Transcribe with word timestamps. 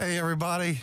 Hey, 0.00 0.16
everybody. 0.16 0.80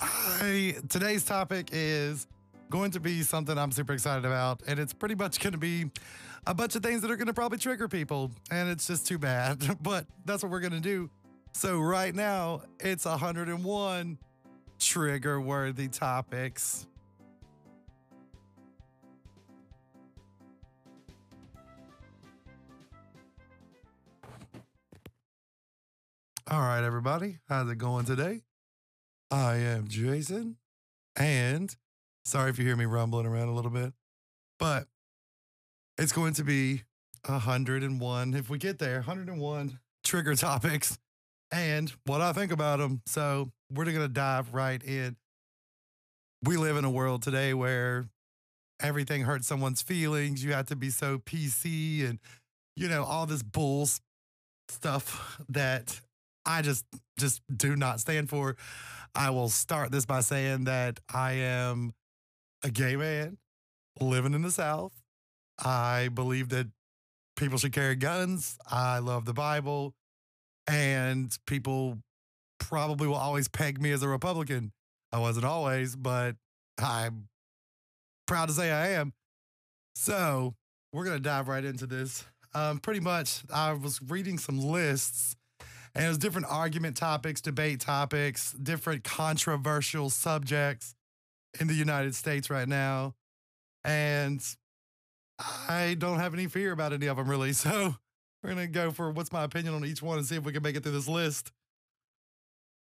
I, 0.00 0.74
today's 0.88 1.22
topic 1.22 1.68
is 1.70 2.26
going 2.70 2.90
to 2.90 2.98
be 2.98 3.22
something 3.22 3.56
I'm 3.56 3.70
super 3.70 3.92
excited 3.92 4.24
about, 4.24 4.62
and 4.66 4.80
it's 4.80 4.92
pretty 4.92 5.14
much 5.14 5.38
going 5.38 5.52
to 5.52 5.58
be 5.60 5.92
a 6.44 6.52
bunch 6.52 6.74
of 6.74 6.82
things 6.82 7.02
that 7.02 7.10
are 7.12 7.14
going 7.14 7.28
to 7.28 7.32
probably 7.32 7.58
trigger 7.58 7.86
people, 7.86 8.32
and 8.50 8.68
it's 8.68 8.88
just 8.88 9.06
too 9.06 9.16
bad, 9.16 9.78
but 9.80 10.06
that's 10.24 10.42
what 10.42 10.50
we're 10.50 10.58
going 10.58 10.72
to 10.72 10.80
do. 10.80 11.08
So, 11.52 11.78
right 11.78 12.12
now, 12.12 12.62
it's 12.80 13.04
101 13.04 14.18
trigger 14.80 15.40
worthy 15.40 15.86
topics. 15.86 16.88
All 26.48 26.60
right, 26.60 26.84
everybody. 26.84 27.38
How's 27.48 27.68
it 27.68 27.78
going 27.78 28.04
today? 28.04 28.42
I 29.32 29.56
am 29.56 29.88
Jason. 29.88 30.58
And 31.16 31.74
sorry 32.24 32.50
if 32.50 32.58
you 32.60 32.64
hear 32.64 32.76
me 32.76 32.84
rumbling 32.84 33.26
around 33.26 33.48
a 33.48 33.52
little 33.52 33.72
bit, 33.72 33.92
but 34.60 34.86
it's 35.98 36.12
going 36.12 36.34
to 36.34 36.44
be 36.44 36.84
101. 37.24 38.34
If 38.34 38.48
we 38.48 38.58
get 38.58 38.78
there, 38.78 38.98
101 38.98 39.80
trigger 40.04 40.36
topics 40.36 40.96
and 41.50 41.92
what 42.04 42.20
I 42.20 42.32
think 42.32 42.52
about 42.52 42.78
them. 42.78 43.02
So 43.06 43.50
we're 43.72 43.84
going 43.86 43.96
to 43.96 44.06
dive 44.06 44.54
right 44.54 44.80
in. 44.84 45.16
We 46.44 46.58
live 46.58 46.76
in 46.76 46.84
a 46.84 46.90
world 46.90 47.22
today 47.22 47.54
where 47.54 48.06
everything 48.78 49.22
hurts 49.22 49.48
someone's 49.48 49.82
feelings. 49.82 50.44
You 50.44 50.52
have 50.52 50.66
to 50.66 50.76
be 50.76 50.90
so 50.90 51.18
PC 51.18 52.08
and, 52.08 52.20
you 52.76 52.86
know, 52.86 53.02
all 53.02 53.26
this 53.26 53.42
bull 53.42 53.88
stuff 54.68 55.40
that 55.48 56.00
I 56.46 56.62
just 56.62 56.84
just 57.18 57.42
do 57.54 57.76
not 57.76 58.00
stand 58.00 58.30
for. 58.30 58.56
I 59.14 59.30
will 59.30 59.48
start 59.48 59.90
this 59.90 60.06
by 60.06 60.20
saying 60.20 60.64
that 60.64 61.00
I 61.12 61.32
am 61.32 61.92
a 62.62 62.70
gay 62.70 62.96
man 62.96 63.38
living 64.00 64.34
in 64.34 64.42
the 64.42 64.50
South. 64.50 64.92
I 65.58 66.08
believe 66.12 66.50
that 66.50 66.68
people 67.36 67.58
should 67.58 67.72
carry 67.72 67.96
guns. 67.96 68.58
I 68.70 68.98
love 68.98 69.24
the 69.24 69.32
Bible. 69.32 69.94
And 70.68 71.34
people 71.46 71.98
probably 72.58 73.06
will 73.06 73.14
always 73.14 73.48
peg 73.48 73.80
me 73.80 73.92
as 73.92 74.02
a 74.02 74.08
Republican. 74.08 74.72
I 75.12 75.18
wasn't 75.18 75.46
always, 75.46 75.96
but 75.96 76.36
I'm 76.78 77.28
proud 78.26 78.48
to 78.48 78.54
say 78.54 78.70
I 78.70 78.88
am. 78.90 79.12
So 79.94 80.54
we're 80.92 81.04
going 81.04 81.16
to 81.16 81.22
dive 81.22 81.48
right 81.48 81.64
into 81.64 81.86
this. 81.86 82.24
Um, 82.54 82.78
pretty 82.78 83.00
much, 83.00 83.42
I 83.52 83.72
was 83.72 84.00
reading 84.02 84.38
some 84.38 84.58
lists 84.58 85.36
and 85.96 86.04
it 86.04 86.08
was 86.08 86.18
different 86.18 86.46
argument 86.50 86.94
topics, 86.94 87.40
debate 87.40 87.80
topics, 87.80 88.52
different 88.52 89.02
controversial 89.02 90.10
subjects 90.10 90.94
in 91.58 91.68
the 91.68 91.74
United 91.74 92.14
States 92.14 92.50
right 92.50 92.68
now. 92.68 93.14
And 93.82 94.42
I 95.40 95.96
don't 95.98 96.18
have 96.18 96.34
any 96.34 96.48
fear 96.48 96.72
about 96.72 96.92
any 96.92 97.06
of 97.06 97.16
them 97.16 97.28
really. 97.30 97.52
So 97.54 97.94
we're 98.42 98.54
going 98.54 98.66
to 98.66 98.72
go 98.72 98.90
for 98.90 99.10
what's 99.10 99.32
my 99.32 99.44
opinion 99.44 99.74
on 99.74 99.86
each 99.86 100.02
one 100.02 100.18
and 100.18 100.26
see 100.26 100.36
if 100.36 100.44
we 100.44 100.52
can 100.52 100.62
make 100.62 100.76
it 100.76 100.82
through 100.82 100.92
this 100.92 101.08
list. 101.08 101.50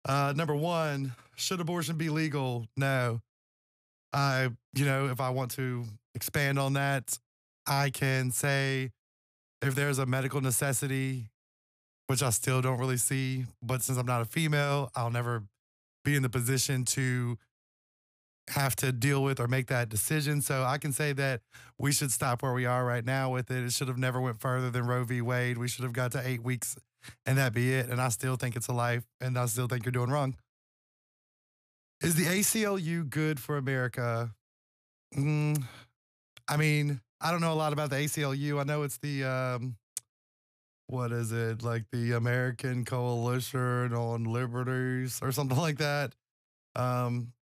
Uh, 0.06 0.34
number 0.36 0.56
one, 0.56 1.14
should 1.36 1.62
abortion 1.62 1.96
be 1.96 2.10
legal? 2.10 2.66
No. 2.76 3.22
I, 4.12 4.50
you 4.74 4.86
know, 4.86 5.10
if 5.10 5.22
I 5.22 5.30
want 5.30 5.52
to 5.52 5.86
expand 6.16 6.58
on 6.58 6.74
that, 6.74 7.18
I 7.68 7.92
can 7.92 8.32
say 8.32 8.90
if 9.62 9.76
there's 9.76 10.00
a 10.00 10.06
medical 10.08 10.42
necessity 10.42 11.28
which 12.08 12.22
I 12.22 12.30
still 12.30 12.62
don't 12.62 12.80
really 12.80 12.98
see. 12.98 13.46
But 13.62 13.82
since 13.82 13.98
I'm 13.98 14.06
not 14.06 14.22
a 14.22 14.26
female, 14.26 14.92
I'll 14.96 15.12
never 15.12 15.44
be 16.04 16.16
in 16.16 16.24
the 16.24 16.30
position 16.30 16.86
to 16.86 17.38
have 18.50 18.76
to 18.76 18.92
deal 18.92 19.24
with 19.24 19.40
or 19.40 19.48
make 19.48 19.68
that 19.68 19.90
decision. 19.90 20.42
So 20.42 20.64
I 20.64 20.78
can 20.78 20.92
say 20.92 21.14
that 21.14 21.42
we 21.78 21.92
should 21.92 22.12
stop 22.12 22.44
where 22.44 22.54
we 22.54 22.66
are 22.66 22.86
right 22.86 23.06
now 23.06 23.32
with 23.32 23.50
it. 23.50 23.64
It 23.64 23.72
should 23.72 23.88
have 23.88 23.98
never 23.98 24.20
went 24.20 24.40
further 24.40 24.70
than 24.70 24.86
Roe 24.86 25.04
v. 25.06 25.22
Wade. 25.22 25.58
We 25.58 25.68
should 25.68 25.84
have 25.84 25.94
got 25.94 26.12
to 26.12 26.28
eight 26.28 26.44
weeks 26.44 26.76
and 27.26 27.38
that 27.38 27.54
be 27.54 27.74
it. 27.74 27.90
And 27.90 28.02
I 28.02 28.10
still 28.10 28.36
think 28.36 28.56
it's 28.56 28.68
a 28.68 28.74
life 28.74 29.04
and 29.22 29.38
I 29.38 29.46
still 29.46 29.68
think 29.68 29.86
you're 29.86 29.92
doing 29.92 30.10
wrong. 30.10 30.36
Is 32.02 32.16
the 32.16 32.26
ACLU 32.26 33.10
good 33.10 33.40
for 33.40 33.56
America? 33.58 34.32
Mm, 35.16 35.64
I 36.50 36.58
mean, 36.58 37.00
I 37.22 37.32
don't 37.32 37.40
know 37.40 37.54
a 37.54 37.56
lot 37.56 37.72
about 37.72 37.90
the 37.90 37.96
ACLU. 37.96 38.60
I 38.60 38.64
know 38.64 38.84
it's 38.84 38.98
the 38.98 39.24
um, 39.24 39.78
what 40.94 41.12
is 41.12 41.32
it 41.32 41.64
like 41.64 41.86
the 41.92 42.12
American 42.12 42.86
Coalition 42.86 43.94
on 43.96 44.26
Liberties 44.26 45.20
or 45.24 45.32
something 45.32 45.58
like 45.58 45.80
that. 45.80 46.14
Um, 46.76 47.34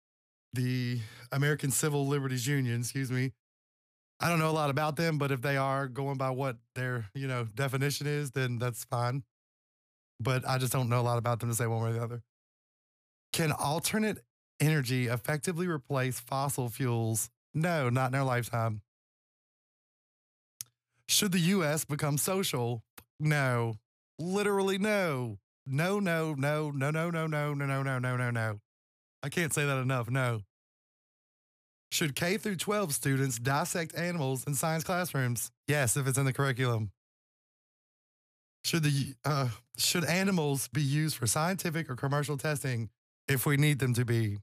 the 0.54 1.00
American 1.34 1.70
Civil 1.70 2.08
Liberties 2.08 2.48
Union, 2.48 2.80
excuse 2.80 3.12
me. 3.12 3.34
I 4.22 4.30
don't 4.30 4.40
know 4.40 4.50
a 4.50 4.52
lot 4.52 4.70
about 4.70 4.96
them, 4.96 5.18
but 5.18 5.32
if 5.32 5.42
they 5.42 5.58
are 5.58 5.88
going 5.88 6.18
by 6.18 6.30
what 6.30 6.58
their 6.76 7.10
you 7.14 7.28
know 7.28 7.44
definition 7.44 8.08
is, 8.08 8.32
then 8.32 8.58
that's 8.58 8.86
fine. 8.86 9.24
But 10.20 10.48
I 10.48 10.58
just 10.58 10.72
don't 10.72 10.88
know 10.88 11.02
a 11.02 11.04
lot 11.04 11.18
about 11.18 11.42
them 11.42 11.50
to 11.50 11.56
say 11.56 11.68
one 11.68 11.84
way 11.84 11.90
or 11.90 11.94
the 11.94 12.04
other. 12.04 12.22
Can 13.34 13.52
alternate 13.52 14.20
energy 14.62 15.08
effectively 15.08 15.68
replace 15.68 16.22
fossil 16.22 16.70
fuels? 16.70 17.30
No, 17.54 17.90
not 17.90 18.14
in 18.14 18.20
our 18.20 18.26
lifetime. 18.26 18.82
Should 21.10 21.34
the 21.34 21.40
US 21.40 21.84
become 21.84 22.18
social? 22.18 22.84
No. 23.22 23.76
Literally 24.20 24.78
no. 24.78 25.38
No, 25.66 26.00
no, 26.00 26.34
no, 26.34 26.72
no, 26.72 26.92
no, 26.92 27.10
no, 27.10 27.28
no, 27.28 27.54
no, 27.54 27.66
no, 27.66 27.84
no, 27.84 28.00
no, 28.00 28.18
no, 28.18 28.32
no. 28.32 28.60
I 29.24 29.30
can't 29.30 29.54
say 29.54 29.66
that 29.66 29.78
enough. 29.78 30.10
No. 30.10 30.42
Should 31.92 32.16
K 32.16 32.38
through 32.38 32.56
12 32.56 32.94
students 32.94 33.38
dissect 33.38 33.96
animals 33.96 34.46
in 34.46 34.56
science 34.56 34.84
classrooms? 34.84 35.52
Yes, 35.68 35.98
if 35.98 36.08
it's 36.08 36.18
in 36.18 36.26
the 36.26 36.34
curriculum. 36.34 36.92
Should 38.64 38.84
the 38.84 39.16
uh, 39.26 39.50
should 39.78 40.06
animals 40.06 40.68
be 40.70 40.82
used 40.82 41.18
for 41.18 41.28
scientific 41.28 41.90
or 41.90 41.96
commercial 41.96 42.38
testing 42.38 42.90
if 43.28 43.46
we 43.46 43.58
need 43.58 43.80
them 43.80 43.94
to 43.96 44.06
be? 44.06 44.38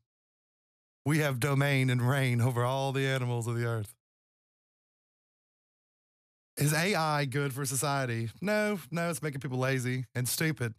We 1.07 1.19
have 1.19 1.41
domain 1.41 1.89
and 1.89 2.07
reign 2.07 2.41
over 2.41 2.65
all 2.65 2.93
the 2.93 3.07
animals 3.07 3.47
of 3.47 3.57
the 3.57 3.65
earth. 3.65 3.95
Is 6.59 6.75
AI 6.75 7.25
good 7.25 7.53
for 7.53 7.65
society? 7.65 8.31
No, 8.41 8.81
no, 8.91 9.11
it's 9.11 9.23
making 9.23 9.41
people 9.41 9.59
lazy 9.59 10.07
and 10.15 10.29
stupid. 10.29 10.75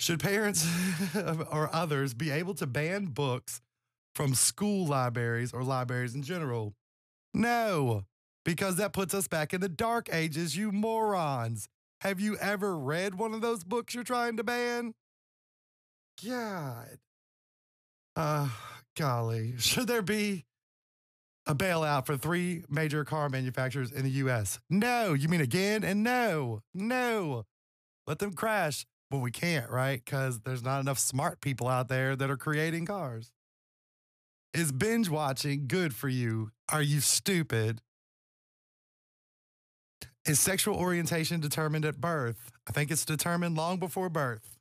Should 0.00 0.18
parents 0.18 0.66
or 1.14 1.70
others 1.72 2.12
be 2.12 2.30
able 2.30 2.54
to 2.54 2.66
ban 2.66 3.06
books 3.06 3.60
from 4.16 4.34
school 4.34 4.86
libraries 4.86 5.52
or 5.52 5.62
libraries 5.62 6.16
in 6.16 6.24
general? 6.24 6.74
No, 7.32 8.04
because 8.44 8.76
that 8.76 8.92
puts 8.92 9.14
us 9.14 9.28
back 9.28 9.54
in 9.54 9.60
the 9.60 9.68
dark 9.68 10.12
ages, 10.12 10.56
you 10.56 10.72
morons. 10.72 11.68
Have 12.00 12.18
you 12.18 12.36
ever 12.38 12.76
read 12.76 13.14
one 13.14 13.34
of 13.34 13.42
those 13.42 13.62
books 13.62 13.94
you're 13.94 14.02
trying 14.02 14.36
to 14.38 14.44
ban? 14.44 14.94
God. 16.26 16.98
Uh, 18.16 18.48
golly. 18.96 19.54
Should 19.58 19.86
there 19.86 20.02
be 20.02 20.46
a 21.46 21.54
bailout 21.54 22.06
for 22.06 22.16
three 22.16 22.64
major 22.68 23.04
car 23.04 23.28
manufacturers 23.28 23.90
in 23.90 24.04
the 24.04 24.10
US. 24.10 24.60
No, 24.70 25.12
you 25.12 25.28
mean 25.28 25.40
again? 25.40 25.82
And 25.84 26.02
no, 26.02 26.62
no. 26.72 27.44
Let 28.06 28.18
them 28.18 28.32
crash. 28.32 28.86
But 29.10 29.18
we 29.18 29.30
can't, 29.30 29.70
right? 29.70 30.02
Because 30.02 30.40
there's 30.40 30.62
not 30.62 30.80
enough 30.80 30.98
smart 30.98 31.40
people 31.42 31.68
out 31.68 31.88
there 31.88 32.16
that 32.16 32.30
are 32.30 32.36
creating 32.36 32.86
cars. 32.86 33.30
Is 34.54 34.72
binge 34.72 35.08
watching 35.08 35.66
good 35.66 35.94
for 35.94 36.08
you? 36.08 36.50
Are 36.70 36.82
you 36.82 37.00
stupid? 37.00 37.82
Is 40.26 40.40
sexual 40.40 40.76
orientation 40.76 41.40
determined 41.40 41.84
at 41.84 42.00
birth? 42.00 42.50
I 42.66 42.72
think 42.72 42.90
it's 42.90 43.04
determined 43.04 43.56
long 43.56 43.78
before 43.78 44.08
birth. 44.08 44.56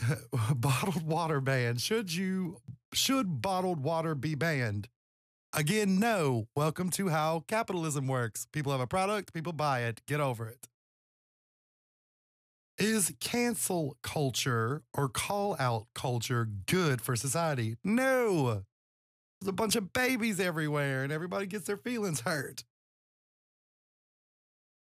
bottled 0.54 1.06
water 1.06 1.40
ban. 1.40 1.76
Should 1.76 2.14
you 2.14 2.58
should 2.92 3.42
bottled 3.42 3.80
water 3.80 4.14
be 4.14 4.34
banned? 4.34 4.88
Again, 5.52 5.98
no. 5.98 6.46
Welcome 6.54 6.90
to 6.90 7.08
how 7.08 7.44
capitalism 7.48 8.06
works. 8.06 8.46
People 8.52 8.70
have 8.70 8.80
a 8.80 8.86
product, 8.86 9.34
people 9.34 9.52
buy 9.52 9.80
it. 9.80 10.00
Get 10.06 10.20
over 10.20 10.48
it. 10.48 10.68
Is 12.78 13.12
cancel 13.20 13.96
culture 14.02 14.84
or 14.94 15.08
call 15.08 15.56
out 15.58 15.88
culture 15.94 16.48
good 16.66 17.02
for 17.02 17.16
society? 17.16 17.76
No. 17.82 18.62
There's 19.40 19.48
a 19.48 19.52
bunch 19.52 19.74
of 19.74 19.92
babies 19.92 20.38
everywhere 20.38 21.02
and 21.02 21.12
everybody 21.12 21.46
gets 21.46 21.66
their 21.66 21.76
feelings 21.76 22.20
hurt. 22.20 22.64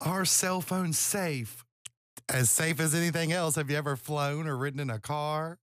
Are 0.02 0.26
cell 0.26 0.62
phones 0.62 1.00
safe? 1.00 1.64
As 2.28 2.52
safe 2.52 2.80
as 2.80 2.94
anything 2.94 3.32
else. 3.32 3.56
Have 3.56 3.70
you 3.70 3.78
ever 3.78 3.96
flown 3.96 4.48
or 4.48 4.58
ridden 4.58 4.80
in 4.80 4.90
a 4.90 5.00
car? 5.00 5.60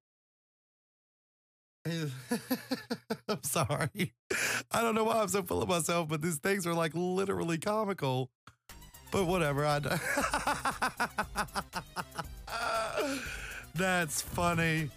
I'm 3.29 3.43
sorry. 3.43 4.15
I 4.71 4.83
don't 4.83 4.95
know 4.95 5.05
why 5.05 5.21
I'm 5.21 5.29
so 5.29 5.43
full 5.43 5.63
of 5.63 5.69
myself, 5.69 6.09
but 6.09 6.23
these 6.23 6.37
things 6.37 6.67
are 6.67 6.75
like 6.75 6.93
literally 6.95 7.59
comical. 7.59 8.31
But 9.11 9.27
whatever. 9.27 9.65
I 9.65 9.81
That's 13.75 14.21
funny. 14.21 14.91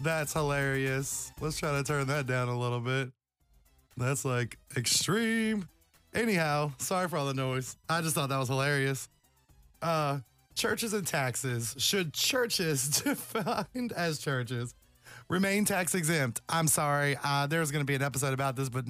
That's 0.00 0.32
hilarious. 0.32 1.32
Let's 1.40 1.58
try 1.58 1.72
to 1.72 1.84
turn 1.84 2.08
that 2.08 2.26
down 2.26 2.48
a 2.48 2.58
little 2.58 2.80
bit. 2.80 3.10
That's 3.96 4.24
like 4.24 4.58
extreme. 4.76 5.68
Anyhow, 6.12 6.72
sorry 6.78 7.08
for 7.08 7.16
all 7.16 7.26
the 7.26 7.34
noise. 7.34 7.76
I 7.88 8.00
just 8.00 8.14
thought 8.14 8.28
that 8.28 8.38
was 8.38 8.48
hilarious. 8.48 9.08
Uh, 9.80 10.18
churches 10.54 10.94
and 10.94 11.06
taxes. 11.06 11.74
Should 11.78 12.12
churches 12.12 12.88
defined 13.02 13.92
as 13.92 14.18
churches 14.18 14.74
remain 15.28 15.64
tax 15.64 15.94
exempt? 15.94 16.40
I'm 16.48 16.68
sorry. 16.68 17.16
Uh, 17.22 17.46
there's 17.46 17.70
going 17.70 17.80
to 17.80 17.86
be 17.86 17.94
an 17.94 18.02
episode 18.02 18.32
about 18.32 18.56
this, 18.56 18.68
but 18.68 18.84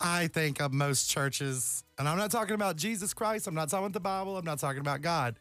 I 0.00 0.26
think 0.28 0.60
of 0.60 0.72
most 0.72 1.10
churches, 1.10 1.84
and 1.98 2.08
I'm 2.08 2.18
not 2.18 2.30
talking 2.30 2.54
about 2.54 2.76
Jesus 2.76 3.14
Christ. 3.14 3.46
I'm 3.46 3.54
not 3.54 3.68
talking 3.68 3.86
about 3.86 3.94
the 3.94 4.00
Bible. 4.00 4.36
I'm 4.36 4.44
not 4.44 4.58
talking 4.58 4.80
about 4.80 5.00
God. 5.00 5.36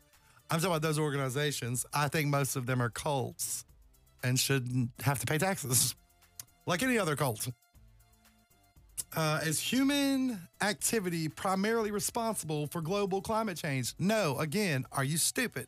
I'm 0.50 0.60
talking 0.60 0.72
about 0.72 0.82
those 0.82 1.00
organizations. 1.00 1.86
I 1.94 2.08
think 2.08 2.30
most 2.30 2.56
of 2.56 2.66
them 2.66 2.82
are 2.82 2.90
cults 2.90 3.66
and 4.24 4.40
shouldn't 4.40 4.92
have 5.02 5.20
to 5.20 5.26
pay 5.26 5.38
taxes 5.38 5.96
like 6.66 6.84
any 6.84 6.98
other 6.98 7.16
cult. 7.16 7.48
Uh, 9.16 9.40
is 9.44 9.60
human 9.60 10.40
activity 10.62 11.28
primarily 11.28 11.92
responsible 11.92 12.68
for 12.68 12.82
global 12.82 13.22
climate 13.22 13.58
change? 13.58 13.94
No. 14.00 14.38
Again, 14.40 14.86
are 14.92 15.04
you 15.04 15.18
stupid? 15.18 15.68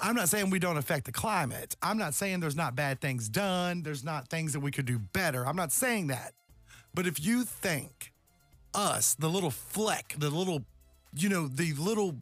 I'm 0.00 0.14
not 0.14 0.28
saying 0.28 0.50
we 0.50 0.58
don't 0.58 0.76
affect 0.76 1.06
the 1.06 1.12
climate. 1.12 1.74
I'm 1.82 1.96
not 1.96 2.14
saying 2.14 2.40
there's 2.40 2.56
not 2.56 2.76
bad 2.76 3.00
things 3.00 3.28
done. 3.28 3.82
There's 3.82 4.04
not 4.04 4.28
things 4.28 4.52
that 4.52 4.60
we 4.60 4.70
could 4.70 4.84
do 4.84 4.98
better. 4.98 5.46
I'm 5.46 5.56
not 5.56 5.72
saying 5.72 6.08
that. 6.08 6.32
But 6.94 7.06
if 7.06 7.24
you 7.24 7.44
think 7.44 8.12
us, 8.74 9.14
the 9.14 9.28
little 9.28 9.50
fleck, 9.50 10.14
the 10.18 10.30
little, 10.30 10.64
you 11.14 11.28
know, 11.28 11.48
the 11.48 11.72
little 11.74 12.16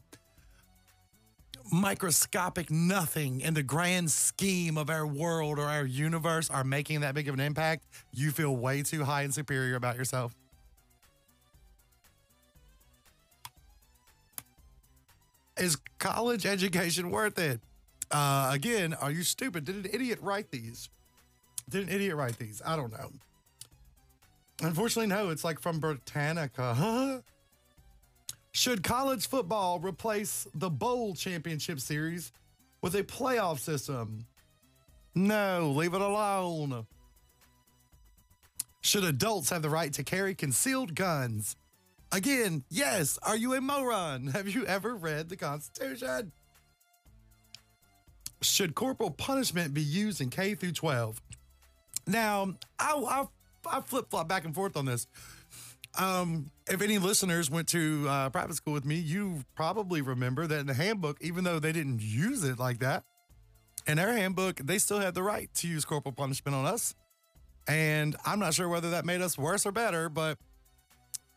microscopic 1.71 2.69
nothing 2.69 3.41
in 3.41 3.53
the 3.53 3.63
grand 3.63 4.11
scheme 4.11 4.77
of 4.77 4.89
our 4.89 5.05
world 5.05 5.59
or 5.59 5.65
our 5.65 5.85
universe 5.85 6.49
are 6.49 6.63
making 6.63 7.01
that 7.01 7.13
big 7.13 7.27
of 7.27 7.33
an 7.33 7.39
impact, 7.39 7.85
you 8.13 8.31
feel 8.31 8.55
way 8.55 8.83
too 8.83 9.03
high 9.03 9.23
and 9.23 9.33
superior 9.33 9.75
about 9.75 9.97
yourself. 9.97 10.33
Is 15.57 15.77
college 16.05 16.45
education 16.45 17.09
worth 17.09 17.39
it? 17.39 17.59
Uh, 18.11 18.51
again, 18.53 18.93
are 18.93 19.09
you 19.09 19.23
stupid? 19.23 19.65
Did 19.65 19.75
an 19.77 19.87
idiot 19.91 20.19
write 20.21 20.51
these? 20.51 20.89
Did 21.67 21.87
an 21.87 21.93
idiot 21.93 22.15
write 22.15 22.37
these? 22.37 22.61
I 22.63 22.75
don't 22.75 22.91
know. 22.91 23.09
Unfortunately, 24.61 25.07
no. 25.07 25.31
It's 25.31 25.43
like 25.43 25.59
from 25.59 25.79
Britannica. 25.79 26.75
Huh? 26.75 27.19
Should 28.51 28.83
college 28.83 29.27
football 29.27 29.79
replace 29.79 30.47
the 30.53 30.69
bowl 30.69 31.15
championship 31.15 31.79
series 31.79 32.31
with 32.81 32.93
a 32.95 33.03
playoff 33.03 33.59
system? 33.59 34.27
No, 35.15 35.73
leave 35.75 35.93
it 35.95 36.01
alone. 36.01 36.85
Should 38.81 39.03
adults 39.03 39.49
have 39.49 39.63
the 39.63 39.69
right 39.69 39.91
to 39.93 40.03
carry 40.03 40.35
concealed 40.35 40.93
guns? 40.93 41.55
Again, 42.15 42.63
yes. 42.69 43.19
Are 43.23 43.35
you 43.35 43.53
a 43.55 43.61
moron? 43.61 44.27
Have 44.33 44.47
you 44.47 44.65
ever 44.65 44.95
read 44.95 45.27
the 45.27 45.35
Constitution? 45.35 46.31
Should 48.41 48.73
corporal 48.73 49.11
punishment 49.11 49.73
be 49.73 49.81
used 49.81 50.21
in 50.21 50.29
K 50.29 50.55
through 50.55 50.71
12? 50.71 51.21
Now, 52.07 52.53
I, 52.79 52.93
I, 52.95 53.77
I 53.77 53.81
flip 53.81 54.09
flop 54.09 54.29
back 54.29 54.45
and 54.45 54.55
forth 54.55 54.77
on 54.77 54.85
this. 54.85 55.07
Um, 55.99 56.51
if 56.69 56.81
any 56.81 56.99
listeners 56.99 57.51
went 57.51 57.67
to 57.69 58.05
uh, 58.07 58.29
private 58.29 58.55
school 58.55 58.73
with 58.73 58.85
me, 58.85 58.95
you 58.95 59.43
probably 59.53 60.01
remember 60.01 60.47
that 60.47 60.59
in 60.59 60.67
the 60.67 60.73
handbook, 60.73 61.17
even 61.19 61.43
though 61.43 61.59
they 61.59 61.73
didn't 61.73 62.01
use 62.01 62.45
it 62.45 62.57
like 62.57 62.79
that, 62.79 63.03
in 63.87 63.97
their 63.97 64.13
handbook, 64.13 64.61
they 64.63 64.77
still 64.77 64.99
had 64.99 65.15
the 65.15 65.23
right 65.23 65.53
to 65.55 65.67
use 65.67 65.83
corporal 65.83 66.13
punishment 66.13 66.55
on 66.55 66.65
us. 66.65 66.95
And 67.67 68.15
I'm 68.25 68.39
not 68.39 68.53
sure 68.53 68.69
whether 68.69 68.91
that 68.91 69.03
made 69.03 69.21
us 69.21 69.37
worse 69.37 69.65
or 69.65 69.73
better, 69.73 70.07
but 70.07 70.37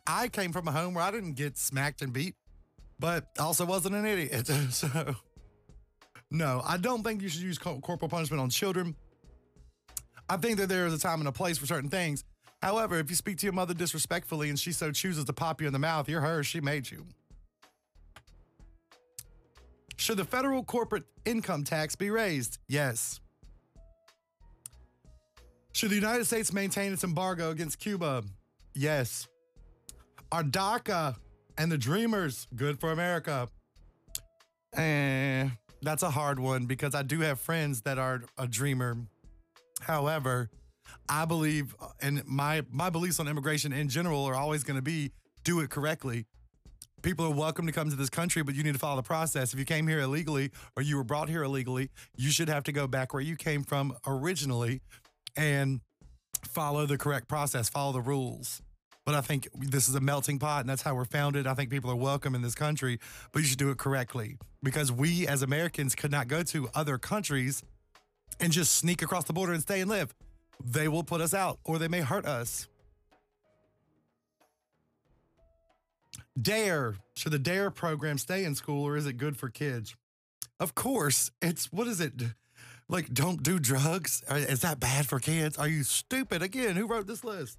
I 0.09 0.27
came 0.27 0.51
from 0.51 0.67
a 0.67 0.71
home 0.71 0.95
where 0.95 1.03
I 1.03 1.11
didn't 1.11 1.33
get 1.33 1.55
smacked 1.55 2.01
and 2.01 2.11
beat, 2.11 2.33
but 2.99 3.27
also 3.37 3.63
wasn't 3.63 3.93
an 3.93 4.07
idiot. 4.07 4.47
so, 4.71 5.15
no, 6.31 6.63
I 6.65 6.77
don't 6.77 7.03
think 7.03 7.21
you 7.21 7.29
should 7.29 7.43
use 7.43 7.59
corporal 7.59 8.09
punishment 8.09 8.41
on 8.41 8.49
children. 8.49 8.95
I 10.27 10.37
think 10.37 10.57
that 10.57 10.67
there 10.67 10.87
is 10.87 10.95
a 10.95 10.99
time 10.99 11.19
and 11.19 11.27
a 11.27 11.31
place 11.31 11.59
for 11.59 11.67
certain 11.67 11.91
things. 11.91 12.23
However, 12.63 12.97
if 12.97 13.11
you 13.11 13.15
speak 13.15 13.37
to 13.37 13.45
your 13.45 13.53
mother 13.53 13.75
disrespectfully 13.75 14.49
and 14.49 14.59
she 14.59 14.71
so 14.71 14.91
chooses 14.91 15.25
to 15.25 15.33
pop 15.33 15.61
you 15.61 15.67
in 15.67 15.73
the 15.73 15.79
mouth, 15.79 16.09
you're 16.09 16.21
her, 16.21 16.43
she 16.43 16.59
made 16.59 16.89
you. 16.89 17.05
Should 19.95 20.17
the 20.17 20.25
federal 20.25 20.63
corporate 20.63 21.03
income 21.23 21.63
tax 21.63 21.95
be 21.95 22.09
raised? 22.09 22.57
Yes. 22.67 23.19
Should 25.73 25.91
the 25.91 25.95
United 25.95 26.25
States 26.25 26.51
maintain 26.51 26.93
its 26.93 27.03
embargo 27.03 27.51
against 27.51 27.79
Cuba? 27.79 28.23
Yes. 28.73 29.27
Are 30.31 30.43
DACA 30.43 31.15
and 31.57 31.71
the 31.71 31.77
Dreamers 31.77 32.47
good 32.55 32.79
for 32.79 32.91
America? 32.91 33.49
Eh, 34.75 35.49
that's 35.81 36.03
a 36.03 36.11
hard 36.11 36.39
one 36.39 36.67
because 36.67 36.93
I 36.93 37.01
do 37.01 37.21
have 37.21 37.39
friends 37.39 37.81
that 37.81 37.97
are 37.97 38.21
a 38.37 38.47
dreamer. 38.47 38.95
However, 39.81 40.51
I 41.07 41.25
believe, 41.25 41.75
uh, 41.81 41.87
and 42.01 42.21
my 42.27 42.63
my 42.69 42.91
beliefs 42.91 43.19
on 43.19 43.27
immigration 43.27 43.73
in 43.73 43.89
general 43.89 44.23
are 44.25 44.35
always 44.35 44.63
going 44.63 44.75
to 44.75 44.83
be 44.83 45.11
do 45.43 45.61
it 45.61 45.71
correctly. 45.71 46.25
People 47.01 47.25
are 47.25 47.33
welcome 47.33 47.65
to 47.65 47.71
come 47.71 47.89
to 47.89 47.95
this 47.95 48.09
country, 48.09 48.43
but 48.43 48.53
you 48.53 48.61
need 48.61 48.73
to 48.73 48.79
follow 48.79 48.97
the 48.97 49.03
process. 49.03 49.51
If 49.53 49.57
you 49.57 49.65
came 49.65 49.87
here 49.87 50.01
illegally 50.01 50.51
or 50.75 50.83
you 50.83 50.95
were 50.97 51.03
brought 51.03 51.29
here 51.29 51.43
illegally, 51.43 51.89
you 52.17 52.29
should 52.29 52.49
have 52.49 52.63
to 52.65 52.71
go 52.71 52.85
back 52.85 53.13
where 53.13 53.23
you 53.23 53.35
came 53.35 53.63
from 53.63 53.95
originally 54.05 54.81
and 55.35 55.79
follow 56.43 56.85
the 56.85 56.97
correct 56.99 57.27
process, 57.27 57.67
follow 57.67 57.93
the 57.93 58.01
rules. 58.01 58.61
But 59.05 59.15
I 59.15 59.21
think 59.21 59.47
this 59.53 59.89
is 59.89 59.95
a 59.95 60.01
melting 60.01 60.39
pot 60.39 60.61
and 60.61 60.69
that's 60.69 60.83
how 60.83 60.93
we're 60.93 61.05
founded. 61.05 61.47
I 61.47 61.53
think 61.53 61.69
people 61.69 61.89
are 61.89 61.95
welcome 61.95 62.35
in 62.35 62.41
this 62.41 62.55
country, 62.55 62.99
but 63.31 63.39
you 63.39 63.45
should 63.47 63.57
do 63.57 63.71
it 63.71 63.77
correctly 63.77 64.37
because 64.61 64.91
we 64.91 65.27
as 65.27 65.41
Americans 65.41 65.95
could 65.95 66.11
not 66.11 66.27
go 66.27 66.43
to 66.43 66.69
other 66.75 66.97
countries 66.97 67.63
and 68.39 68.51
just 68.51 68.73
sneak 68.73 69.01
across 69.01 69.23
the 69.23 69.33
border 69.33 69.53
and 69.53 69.61
stay 69.61 69.81
and 69.81 69.89
live 69.89 70.13
they 70.63 70.87
will 70.87 71.03
put 71.03 71.21
us 71.21 71.33
out 71.33 71.59
or 71.63 71.79
they 71.79 71.87
may 71.87 72.01
hurt 72.01 72.25
us. 72.25 72.67
DARE. 76.39 76.95
Should 77.15 77.31
the 77.31 77.39
DARE 77.39 77.71
program 77.71 78.17
stay 78.17 78.45
in 78.45 78.55
school 78.55 78.85
or 78.85 78.95
is 78.95 79.05
it 79.05 79.13
good 79.13 79.37
for 79.37 79.49
kids? 79.49 79.95
Of 80.59 80.75
course. 80.75 81.31
It's 81.41 81.71
what 81.71 81.87
is 81.87 81.99
it? 81.99 82.13
Like, 82.87 83.13
don't 83.13 83.43
do 83.43 83.59
drugs? 83.59 84.23
Is 84.29 84.61
that 84.61 84.79
bad 84.79 85.05
for 85.07 85.19
kids? 85.19 85.57
Are 85.57 85.67
you 85.67 85.83
stupid? 85.83 86.41
Again, 86.41 86.75
who 86.75 86.87
wrote 86.87 87.07
this 87.07 87.23
list? 87.23 87.57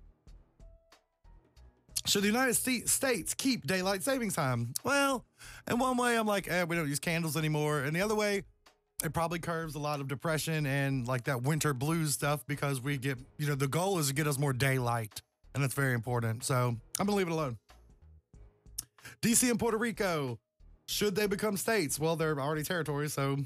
Should 2.06 2.22
the 2.22 2.28
United 2.28 2.54
States 2.54 3.34
keep 3.34 3.66
daylight 3.66 4.02
savings 4.02 4.34
time? 4.34 4.72
Well, 4.84 5.24
in 5.70 5.78
one 5.78 5.96
way, 5.96 6.16
I'm 6.16 6.26
like, 6.26 6.50
eh, 6.50 6.64
we 6.64 6.74
don't 6.74 6.88
use 6.88 6.98
candles 6.98 7.36
anymore. 7.36 7.80
And 7.80 7.94
the 7.94 8.00
other 8.00 8.14
way, 8.14 8.42
it 9.04 9.12
probably 9.12 9.38
curves 9.38 9.74
a 9.74 9.78
lot 9.78 10.00
of 10.00 10.08
depression 10.08 10.66
and 10.66 11.06
like 11.06 11.24
that 11.24 11.42
winter 11.42 11.72
blues 11.74 12.14
stuff 12.14 12.46
because 12.46 12.80
we 12.80 12.96
get, 12.96 13.18
you 13.38 13.46
know, 13.46 13.54
the 13.54 13.68
goal 13.68 13.98
is 13.98 14.08
to 14.08 14.14
get 14.14 14.26
us 14.26 14.38
more 14.38 14.52
daylight. 14.52 15.22
And 15.54 15.62
that's 15.62 15.74
very 15.74 15.94
important. 15.94 16.44
So 16.44 16.54
I'm 16.98 17.06
going 17.06 17.08
to 17.08 17.14
leave 17.14 17.26
it 17.26 17.32
alone. 17.32 17.58
DC 19.22 19.50
and 19.50 19.58
Puerto 19.58 19.76
Rico, 19.76 20.38
should 20.86 21.14
they 21.14 21.26
become 21.26 21.56
states? 21.56 21.98
Well, 21.98 22.16
they're 22.16 22.38
already 22.40 22.62
territories. 22.62 23.12
So, 23.12 23.38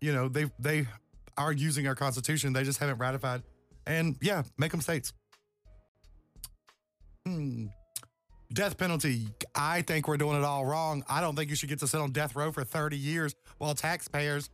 you 0.00 0.12
know, 0.12 0.28
they, 0.28 0.50
they 0.58 0.86
are 1.36 1.52
using 1.52 1.86
our 1.86 1.94
constitution. 1.94 2.52
They 2.52 2.64
just 2.64 2.78
haven't 2.78 2.98
ratified. 2.98 3.42
And 3.86 4.16
yeah, 4.20 4.42
make 4.56 4.70
them 4.70 4.80
states. 4.80 5.12
Hmm. 7.26 7.66
Death 8.52 8.76
penalty. 8.76 9.28
I 9.54 9.80
think 9.82 10.06
we're 10.06 10.18
doing 10.18 10.36
it 10.36 10.44
all 10.44 10.66
wrong. 10.66 11.04
I 11.08 11.20
don't 11.22 11.34
think 11.34 11.48
you 11.48 11.56
should 11.56 11.70
get 11.70 11.78
to 11.78 11.86
sit 11.86 12.00
on 12.00 12.10
death 12.10 12.36
row 12.36 12.52
for 12.52 12.64
30 12.64 12.98
years 12.98 13.34
while 13.58 13.74
taxpayers 13.74 14.50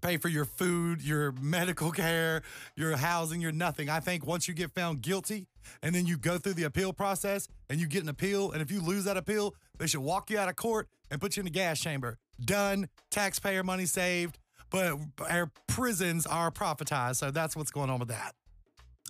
pay 0.00 0.16
for 0.16 0.28
your 0.28 0.44
food, 0.44 1.02
your 1.02 1.32
medical 1.32 1.90
care, 1.90 2.42
your 2.76 2.96
housing, 2.96 3.40
your 3.40 3.52
nothing. 3.52 3.90
I 3.90 4.00
think 4.00 4.26
once 4.26 4.48
you 4.48 4.54
get 4.54 4.70
found 4.70 5.02
guilty 5.02 5.46
and 5.82 5.94
then 5.94 6.06
you 6.06 6.16
go 6.16 6.38
through 6.38 6.54
the 6.54 6.64
appeal 6.64 6.92
process 6.92 7.48
and 7.68 7.78
you 7.78 7.86
get 7.86 8.02
an 8.02 8.08
appeal, 8.08 8.52
and 8.52 8.62
if 8.62 8.70
you 8.70 8.80
lose 8.80 9.04
that 9.04 9.16
appeal, 9.16 9.54
they 9.78 9.86
should 9.86 10.00
walk 10.00 10.30
you 10.30 10.38
out 10.38 10.48
of 10.48 10.56
court 10.56 10.88
and 11.10 11.20
put 11.20 11.36
you 11.36 11.40
in 11.40 11.44
the 11.44 11.50
gas 11.50 11.80
chamber. 11.80 12.16
Done, 12.40 12.88
taxpayer 13.10 13.62
money 13.64 13.86
saved, 13.86 14.38
but 14.70 14.96
our 15.28 15.50
prisons 15.66 16.26
are 16.26 16.50
profitized. 16.50 17.16
So 17.16 17.30
that's 17.30 17.56
what's 17.56 17.70
going 17.70 17.90
on 17.90 17.98
with 17.98 18.08
that. 18.08 18.34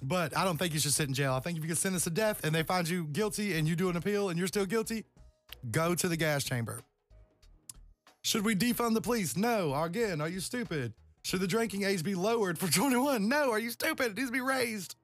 But 0.00 0.36
I 0.36 0.44
don't 0.44 0.56
think 0.56 0.74
you 0.74 0.80
should 0.80 0.92
sit 0.92 1.08
in 1.08 1.14
jail. 1.14 1.32
I 1.32 1.40
think 1.40 1.58
if 1.58 1.64
you 1.64 1.68
get 1.68 1.78
sentenced 1.78 2.04
to 2.04 2.10
death 2.10 2.44
and 2.44 2.54
they 2.54 2.62
find 2.62 2.88
you 2.88 3.04
guilty 3.04 3.58
and 3.58 3.66
you 3.66 3.74
do 3.76 3.90
an 3.90 3.96
appeal 3.96 4.28
and 4.28 4.38
you're 4.38 4.46
still 4.48 4.66
guilty, 4.66 5.04
go 5.70 5.94
to 5.94 6.08
the 6.08 6.16
gas 6.16 6.44
chamber. 6.44 6.82
Should 8.22 8.44
we 8.44 8.54
defund 8.54 8.94
the 8.94 9.00
police? 9.00 9.36
No. 9.36 9.74
Again, 9.74 10.20
are 10.20 10.28
you 10.28 10.40
stupid? 10.40 10.92
Should 11.24 11.40
the 11.40 11.46
drinking 11.46 11.84
age 11.84 12.02
be 12.02 12.14
lowered 12.14 12.58
for 12.58 12.68
21? 12.72 13.28
No. 13.28 13.50
Are 13.50 13.58
you 13.58 13.70
stupid? 13.70 14.12
It 14.12 14.16
needs 14.16 14.28
to 14.28 14.32
be 14.32 14.40
raised. 14.40 14.96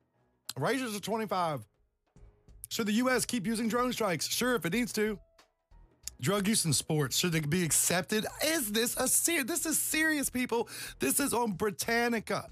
Raise 0.56 0.82
it 0.82 0.92
to 0.92 1.00
25. 1.00 1.64
Should 2.68 2.86
the 2.86 2.92
U.S. 2.92 3.24
keep 3.24 3.46
using 3.46 3.68
drone 3.68 3.92
strikes? 3.92 4.28
Sure, 4.28 4.54
if 4.54 4.64
it 4.64 4.72
needs 4.72 4.92
to. 4.94 5.18
Drug 6.20 6.46
use 6.46 6.64
in 6.64 6.72
sports 6.72 7.18
should 7.18 7.34
it 7.34 7.50
be 7.50 7.64
accepted? 7.64 8.24
Is 8.44 8.70
this 8.72 8.96
a 8.96 9.08
serious? 9.08 9.44
This 9.46 9.66
is 9.66 9.78
serious, 9.78 10.30
people. 10.30 10.68
This 10.98 11.20
is 11.20 11.34
on 11.34 11.52
Britannica. 11.52 12.46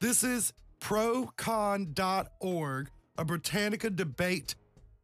This 0.00 0.22
is 0.22 0.52
procon.org, 0.84 2.90
a 3.16 3.24
Britannica 3.24 3.88
debate 3.88 4.54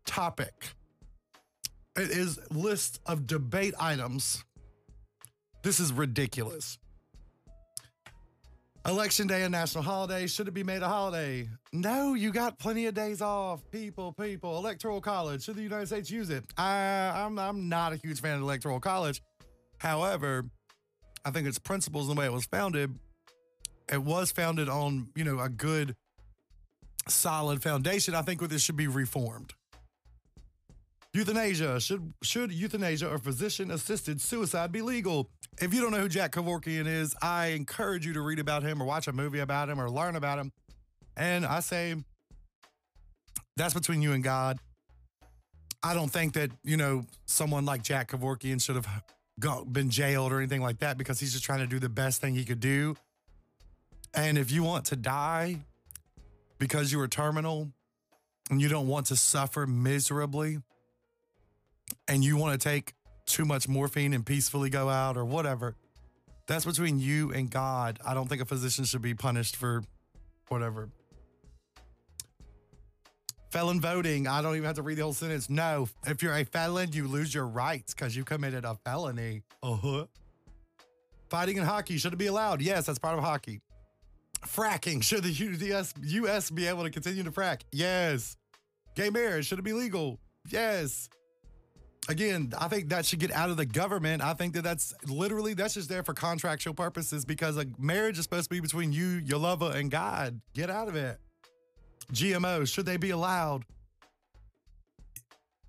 topic. 0.05 0.75
It 1.97 2.11
is 2.11 2.39
list 2.51 3.01
of 3.07 3.27
debate 3.27 3.75
items. 3.81 4.45
This 5.63 5.81
is 5.81 5.93
ridiculous. 5.93 6.79
Election 8.87 9.27
day, 9.27 9.43
a 9.43 9.49
national 9.49 9.85
holiday. 9.85 10.27
Should 10.27 10.49
it 10.49 10.55
be 10.55 10.63
made 10.63 10.83
a 10.83 10.89
holiday? 10.89 11.49
No, 11.73 12.15
you 12.15 12.31
got 12.31 12.59
plenty 12.59 12.87
of 12.87 12.95
days 12.95 13.23
off. 13.23 13.63
People, 13.71 14.13
people. 14.13 14.59
Electoral 14.59 15.01
college. 15.01 15.45
Should 15.45 15.57
the 15.57 15.63
United 15.63 15.87
States 15.87 16.11
use 16.11 16.31
it? 16.31 16.45
I, 16.59 17.13
I'm, 17.15 17.39
I'm 17.39 17.69
not 17.69 17.93
a 17.93 17.97
huge 17.97 18.21
fan 18.21 18.37
of 18.37 18.43
electoral 18.43 18.81
college. 18.81 19.23
However, 19.79 20.47
I 21.25 21.31
think 21.31 21.47
its 21.47 21.59
principles 21.59 22.09
and 22.09 22.17
the 22.17 22.21
way 22.21 22.27
it 22.27 22.33
was 22.33 22.47
founded, 22.47 22.99
it 23.91 24.03
was 24.03 24.31
founded 24.33 24.69
on, 24.69 25.09
you 25.15 25.25
know, 25.25 25.39
a 25.41 25.49
good, 25.49 25.97
solid 27.09 27.63
foundation. 27.63 28.15
I 28.15 28.23
think 28.23 28.41
this 28.49 28.63
should 28.63 28.77
be 28.77 28.89
reformed. 28.89 29.55
Euthanasia. 31.13 31.81
Should 31.81 32.15
should 32.23 32.53
euthanasia 32.53 33.11
or 33.11 33.19
physician 33.19 33.71
assisted 33.71 34.21
suicide 34.21 34.71
be 34.71 34.81
legal? 34.81 35.29
If 35.61 35.75
you 35.75 35.81
don't 35.81 35.91
know 35.91 35.99
who 35.99 36.09
Jack 36.09 36.33
Kevorkian 36.33 36.87
is, 36.87 37.15
I 37.21 37.49
encourage 37.49 38.07
you 38.07 38.13
to 38.13 38.21
read 38.21 38.39
about 38.39 38.63
him 38.63 38.81
or 38.81 38.87
watch 38.87 39.09
a 39.09 39.13
movie 39.13 39.41
about 39.41 39.69
him 39.69 39.81
or 39.81 39.91
learn 39.91 40.15
about 40.15 40.39
him. 40.39 40.53
And 41.17 41.45
I 41.45 41.61
say 41.61 41.97
that's 43.57 43.75
between 43.75 44.03
you 44.03 44.13
and 44.13 44.23
God. 44.23 44.59
I 45.83 45.95
don't 45.95 46.11
think 46.11 46.35
that, 46.35 46.51
you 46.63 46.77
know, 46.77 47.05
someone 47.27 47.65
like 47.65 47.83
Jack 47.83 48.13
Kevorkian 48.13 48.63
should 48.63 48.77
have 48.77 48.87
been 49.73 49.91
jailed 49.91 50.31
or 50.31 50.39
anything 50.39 50.63
like 50.63 50.79
that 50.79 50.99
because 50.99 51.19
he's 51.19 51.33
just 51.33 51.45
trying 51.45 51.61
to 51.61 51.67
do 51.67 51.79
the 51.79 51.89
best 51.89 52.21
thing 52.21 52.35
he 52.35 52.45
could 52.45 52.61
do. 52.61 52.95
And 54.15 54.39
if 54.39 54.51
you 54.51 54.63
want 54.63 54.87
to 54.87 54.97
die 54.97 55.61
because 56.59 56.93
you 56.93 57.01
are 57.01 57.09
terminal 57.09 57.71
and 58.51 58.61
you 58.61 58.69
don't 58.69 58.89
want 58.89 59.07
to 59.07 59.17
suffer 59.17 59.67
miserably, 59.67 60.59
and 62.09 62.25
you 62.25 62.37
want 62.37 62.61
to 62.61 62.69
take 62.69 62.95
too 63.27 63.45
much 63.45 63.69
morphine 63.69 64.13
and 64.13 64.25
peacefully 64.27 64.71
go 64.71 64.89
out 64.89 65.17
or 65.17 65.25
whatever, 65.25 65.77
that's 66.47 66.65
between 66.65 66.99
you 66.99 67.33
and 67.33 67.51
God. 67.51 67.99
I 68.05 68.15
don't 68.15 68.29
think 68.29 68.43
a 68.43 68.45
physician 68.45 68.85
should 68.85 69.03
be 69.03 69.15
punished 69.15 69.57
for 69.57 69.83
whatever. 70.49 70.89
Felon 73.51 73.81
voting. 73.81 74.29
I 74.29 74.43
don't 74.43 74.55
even 74.55 74.67
have 74.67 74.77
to 74.77 74.83
read 74.83 74.99
the 74.99 75.03
whole 75.03 75.13
sentence. 75.13 75.51
No, 75.51 75.89
if 76.07 76.23
you're 76.23 76.35
a 76.35 76.45
felon, 76.45 76.93
you 76.93 77.09
lose 77.09 77.35
your 77.35 77.47
rights 77.47 77.95
because 77.95 78.17
you 78.17 78.25
committed 78.25 78.65
a 78.65 78.77
felony. 78.85 79.43
Uh 79.63 79.77
huh. 79.77 80.05
Fighting 81.29 81.57
in 81.57 81.65
hockey. 81.65 81.99
Should 81.99 82.13
it 82.13 82.17
be 82.17 82.27
allowed? 82.27 82.63
Yes, 82.63 82.87
that's 82.87 82.99
part 82.99 83.17
of 83.17 83.25
hockey. 83.25 83.61
Fracking. 84.47 85.03
Should 85.03 85.25
the 85.25 85.31
US, 85.31 85.95
US 86.03 86.51
be 86.51 86.67
able 86.67 86.85
to 86.85 86.91
continue 86.91 87.23
to 87.23 87.31
frack? 87.31 87.63
Yes. 87.73 88.37
Gay 88.95 89.11
marriage. 89.11 89.47
Should 89.47 89.59
it 89.59 89.65
be 89.65 89.73
legal? 89.73 90.19
Yes 90.49 91.09
again, 92.11 92.53
I 92.59 92.69
think 92.69 92.89
that 92.91 93.07
should 93.07 93.21
get 93.21 93.31
out 93.31 93.51
of 93.51 93.57
the 93.57 93.67
government. 93.67 94.23
I 94.23 94.35
think 94.35 94.55
that 94.55 94.63
that's 94.63 94.93
literally 95.07 95.55
that's 95.55 95.75
just 95.75 95.89
there 95.89 96.03
for 96.03 96.15
contractual 96.15 96.75
purposes 96.75 97.25
because 97.25 97.57
a 97.57 97.67
marriage 97.79 98.19
is 98.19 98.25
supposed 98.25 98.45
to 98.45 98.55
be 98.55 98.61
between 98.61 98.93
you, 98.93 99.07
your 99.07 99.39
lover, 99.39 99.73
and 99.75 99.91
God. 99.91 100.41
Get 100.55 100.71
out 100.71 100.89
of 100.89 100.97
it. 100.97 101.19
GMOs 102.13 102.73
should 102.73 102.87
they 102.87 102.97
be 102.97 103.11
allowed? 103.11 103.65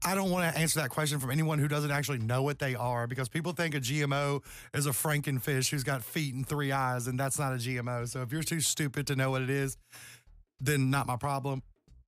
I 0.03 0.15
don't 0.15 0.31
want 0.31 0.51
to 0.51 0.59
answer 0.59 0.79
that 0.79 0.89
question 0.89 1.19
from 1.19 1.29
anyone 1.29 1.59
who 1.59 1.67
doesn't 1.67 1.91
actually 1.91 2.17
know 2.19 2.41
what 2.41 2.57
they 2.57 2.73
are 2.73 3.05
because 3.05 3.29
people 3.29 3.51
think 3.51 3.75
a 3.75 3.79
GMO 3.79 4.43
is 4.73 4.87
a 4.87 4.91
frankenfish 4.91 5.69
who's 5.69 5.83
got 5.83 6.03
feet 6.03 6.33
and 6.33 6.47
three 6.47 6.71
eyes, 6.71 7.07
and 7.07 7.19
that's 7.19 7.37
not 7.37 7.53
a 7.53 7.57
GMO. 7.57 8.07
So 8.07 8.21
if 8.21 8.31
you're 8.31 8.41
too 8.41 8.61
stupid 8.61 9.05
to 9.07 9.15
know 9.15 9.29
what 9.29 9.43
it 9.43 9.51
is, 9.51 9.77
then 10.59 10.89
not 10.89 11.05
my 11.05 11.17
problem. 11.17 11.61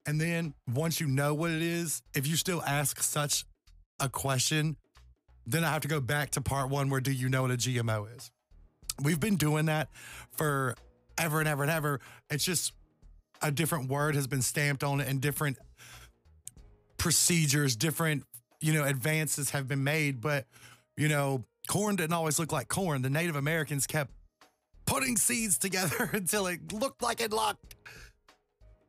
And 0.08 0.20
then 0.20 0.56
once 0.68 1.00
you 1.00 1.08
know 1.08 1.34
what 1.36 1.52
it 1.52 1.62
is, 1.62 2.02
if 2.16 2.26
you 2.26 2.36
still 2.36 2.64
ask 2.64 3.02
such 3.02 3.46
a 4.00 4.10
question, 4.10 4.76
then 5.46 5.64
I 5.64 5.72
have 5.72 5.82
to 5.84 5.88
go 5.88 6.00
back 6.00 6.32
to 6.32 6.42
part 6.42 6.70
one 6.70 6.90
where 6.90 7.02
do 7.02 7.12
you 7.12 7.30
know 7.30 7.44
what 7.44 7.52
a 7.52 7.58
GMO 7.58 8.16
is? 8.16 8.32
We've 9.02 9.20
been 9.20 9.36
doing 9.36 9.66
that 9.68 9.90
for 10.32 10.76
ever 11.18 11.40
and 11.40 11.48
ever 11.48 11.64
and 11.64 11.72
ever. 11.72 12.00
It's 12.30 12.44
just 12.44 12.74
a 13.42 13.52
different 13.52 13.90
word 13.90 14.16
has 14.16 14.26
been 14.26 14.42
stamped 14.42 14.84
on 14.84 15.00
it 15.00 15.08
and 15.08 15.22
different 15.22 15.58
procedures, 17.04 17.76
different, 17.76 18.24
you 18.62 18.74
know, 18.74 18.84
advances 18.84 19.50
have 19.52 19.68
been 19.68 19.84
made. 19.84 20.22
But, 20.22 20.46
you 20.96 21.10
know, 21.10 21.44
corn 21.68 21.98
didn't 21.98 22.14
always 22.14 22.40
look 22.40 22.52
like 22.52 22.70
corn. 22.70 23.02
The 23.02 23.10
Native 23.10 23.36
Americans 23.36 23.86
kept 23.86 24.12
putting 24.86 25.18
seeds 25.18 25.58
together 25.58 26.10
until 26.14 26.48
it 26.48 26.72
looked 26.72 27.02
like 27.02 27.22
it 27.22 27.32
looked. 27.32 27.76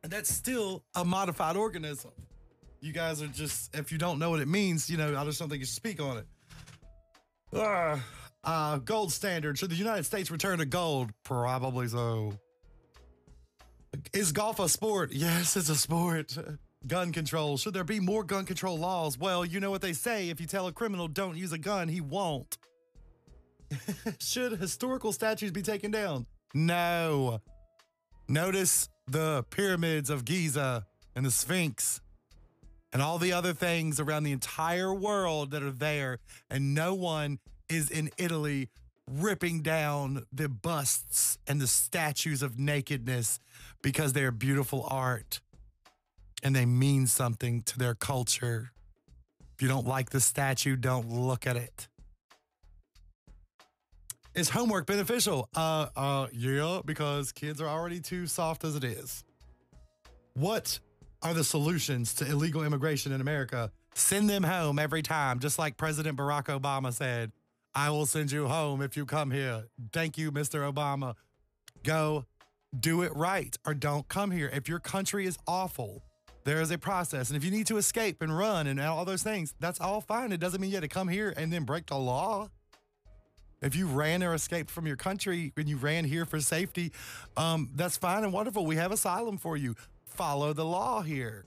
And 0.01 0.11
that's 0.11 0.33
still 0.33 0.83
a 0.95 1.03
modified 1.03 1.57
organism 1.57 2.11
you 2.85 2.93
guys 2.93 3.21
are 3.21 3.27
just, 3.27 3.75
if 3.75 3.91
you 3.91 3.97
don't 3.97 4.19
know 4.19 4.29
what 4.29 4.39
it 4.39 4.47
means, 4.47 4.89
you 4.89 4.97
know, 4.97 5.17
I 5.17 5.25
just 5.25 5.39
don't 5.39 5.49
think 5.49 5.59
you 5.59 5.65
should 5.65 5.75
speak 5.75 5.99
on 5.99 6.17
it. 6.19 6.25
Uh, 7.51 7.97
uh, 8.43 8.77
gold 8.77 9.11
standard. 9.11 9.57
Should 9.57 9.71
the 9.71 9.75
United 9.75 10.03
States 10.05 10.29
return 10.29 10.59
to 10.59 10.65
gold? 10.65 11.11
Probably 11.23 11.87
so. 11.87 12.33
Is 14.13 14.31
golf 14.31 14.59
a 14.59 14.69
sport? 14.69 15.13
Yes, 15.13 15.57
it's 15.57 15.69
a 15.69 15.75
sport. 15.75 16.37
Gun 16.87 17.11
control. 17.11 17.57
Should 17.57 17.73
there 17.73 17.83
be 17.83 17.99
more 17.99 18.23
gun 18.23 18.45
control 18.45 18.77
laws? 18.77 19.17
Well, 19.17 19.43
you 19.43 19.59
know 19.59 19.71
what 19.71 19.81
they 19.81 19.93
say. 19.93 20.29
If 20.29 20.39
you 20.39 20.45
tell 20.45 20.67
a 20.67 20.71
criminal 20.71 21.07
don't 21.07 21.35
use 21.35 21.51
a 21.51 21.57
gun, 21.57 21.87
he 21.87 22.01
won't. 22.01 22.57
Should 24.19 24.59
historical 24.59 25.11
statues 25.11 25.51
be 25.51 25.63
taken 25.63 25.89
down? 25.89 26.27
No. 26.53 27.41
Notice 28.27 28.89
the 29.07 29.43
pyramids 29.49 30.09
of 30.09 30.25
Giza 30.25 30.85
and 31.15 31.25
the 31.25 31.31
Sphinx 31.31 32.01
and 32.93 33.01
all 33.01 33.17
the 33.17 33.33
other 33.33 33.53
things 33.53 33.99
around 33.99 34.23
the 34.23 34.31
entire 34.31 34.93
world 34.93 35.51
that 35.51 35.63
are 35.63 35.71
there. 35.71 36.19
And 36.49 36.73
no 36.73 36.93
one 36.93 37.39
is 37.67 37.89
in 37.89 38.09
Italy 38.17 38.69
ripping 39.09 39.61
down 39.61 40.25
the 40.31 40.49
busts 40.49 41.37
and 41.47 41.59
the 41.59 41.67
statues 41.67 42.41
of 42.41 42.59
nakedness 42.59 43.39
because 43.81 44.13
they're 44.13 44.31
beautiful 44.31 44.87
art 44.89 45.41
and 46.43 46.55
they 46.55 46.65
mean 46.65 47.07
something 47.07 47.61
to 47.63 47.77
their 47.77 47.95
culture. 47.95 48.71
If 49.55 49.61
you 49.61 49.67
don't 49.67 49.87
like 49.87 50.09
the 50.09 50.19
statue, 50.19 50.75
don't 50.75 51.09
look 51.09 51.47
at 51.47 51.55
it. 51.55 51.87
Is 54.33 54.49
homework 54.49 54.85
beneficial? 54.85 55.47
Uh, 55.55 55.87
uh, 55.95 56.27
yeah, 56.33 56.81
because 56.83 57.31
kids 57.31 57.61
are 57.61 57.67
already 57.67 58.01
too 58.01 58.27
soft 58.27 58.65
as 58.65 58.75
it 58.75 58.83
is. 58.83 59.23
What 60.33 60.79
are 61.25 61.33
the 61.33 61.43
solutions 61.43 62.13
to 62.13 62.25
illegal 62.25 62.63
immigration 62.63 63.11
in 63.11 63.19
America. 63.19 63.71
Send 63.95 64.29
them 64.29 64.43
home 64.43 64.77
every 64.77 65.01
time, 65.01 65.39
just 65.39 65.57
like 65.57 65.75
President 65.75 66.17
Barack 66.17 66.45
Obama 66.45 66.93
said. 66.93 67.31
I 67.73 67.89
will 67.89 68.05
send 68.05 68.31
you 68.31 68.47
home 68.47 68.81
if 68.81 68.95
you 68.95 69.05
come 69.05 69.31
here. 69.31 69.65
Thank 69.91 70.19
you, 70.19 70.31
Mr. 70.31 70.71
Obama. 70.71 71.15
Go 71.83 72.25
do 72.79 73.01
it 73.01 73.13
right 73.15 73.57
or 73.65 73.73
don't 73.73 74.07
come 74.07 74.29
here. 74.29 74.49
If 74.53 74.69
your 74.69 74.79
country 74.79 75.25
is 75.25 75.37
awful, 75.47 76.03
there 76.45 76.61
is 76.61 76.71
a 76.71 76.77
process. 76.77 77.29
And 77.29 77.37
if 77.37 77.43
you 77.43 77.51
need 77.51 77.67
to 77.67 77.77
escape 77.77 78.21
and 78.21 78.35
run 78.35 78.67
and 78.67 78.79
all 78.79 79.03
those 79.03 79.23
things, 79.23 79.53
that's 79.59 79.81
all 79.81 79.99
fine. 79.99 80.31
It 80.31 80.39
doesn't 80.39 80.61
mean 80.61 80.69
you 80.69 80.77
have 80.77 80.83
to 80.83 80.87
come 80.87 81.07
here 81.07 81.33
and 81.35 81.51
then 81.51 81.63
break 81.63 81.87
the 81.87 81.97
law. 81.97 82.49
If 83.61 83.75
you 83.75 83.87
ran 83.87 84.21
or 84.21 84.35
escaped 84.35 84.69
from 84.69 84.85
your 84.85 84.95
country 84.95 85.51
and 85.57 85.67
you 85.67 85.77
ran 85.77 86.05
here 86.05 86.23
for 86.23 86.39
safety, 86.39 86.91
um, 87.35 87.71
that's 87.73 87.97
fine 87.97 88.23
and 88.23 88.31
wonderful. 88.31 88.63
We 88.63 88.75
have 88.75 88.91
asylum 88.91 89.39
for 89.39 89.57
you 89.57 89.75
follow 90.05 90.53
the 90.53 90.63
law 90.63 91.01
here. 91.01 91.45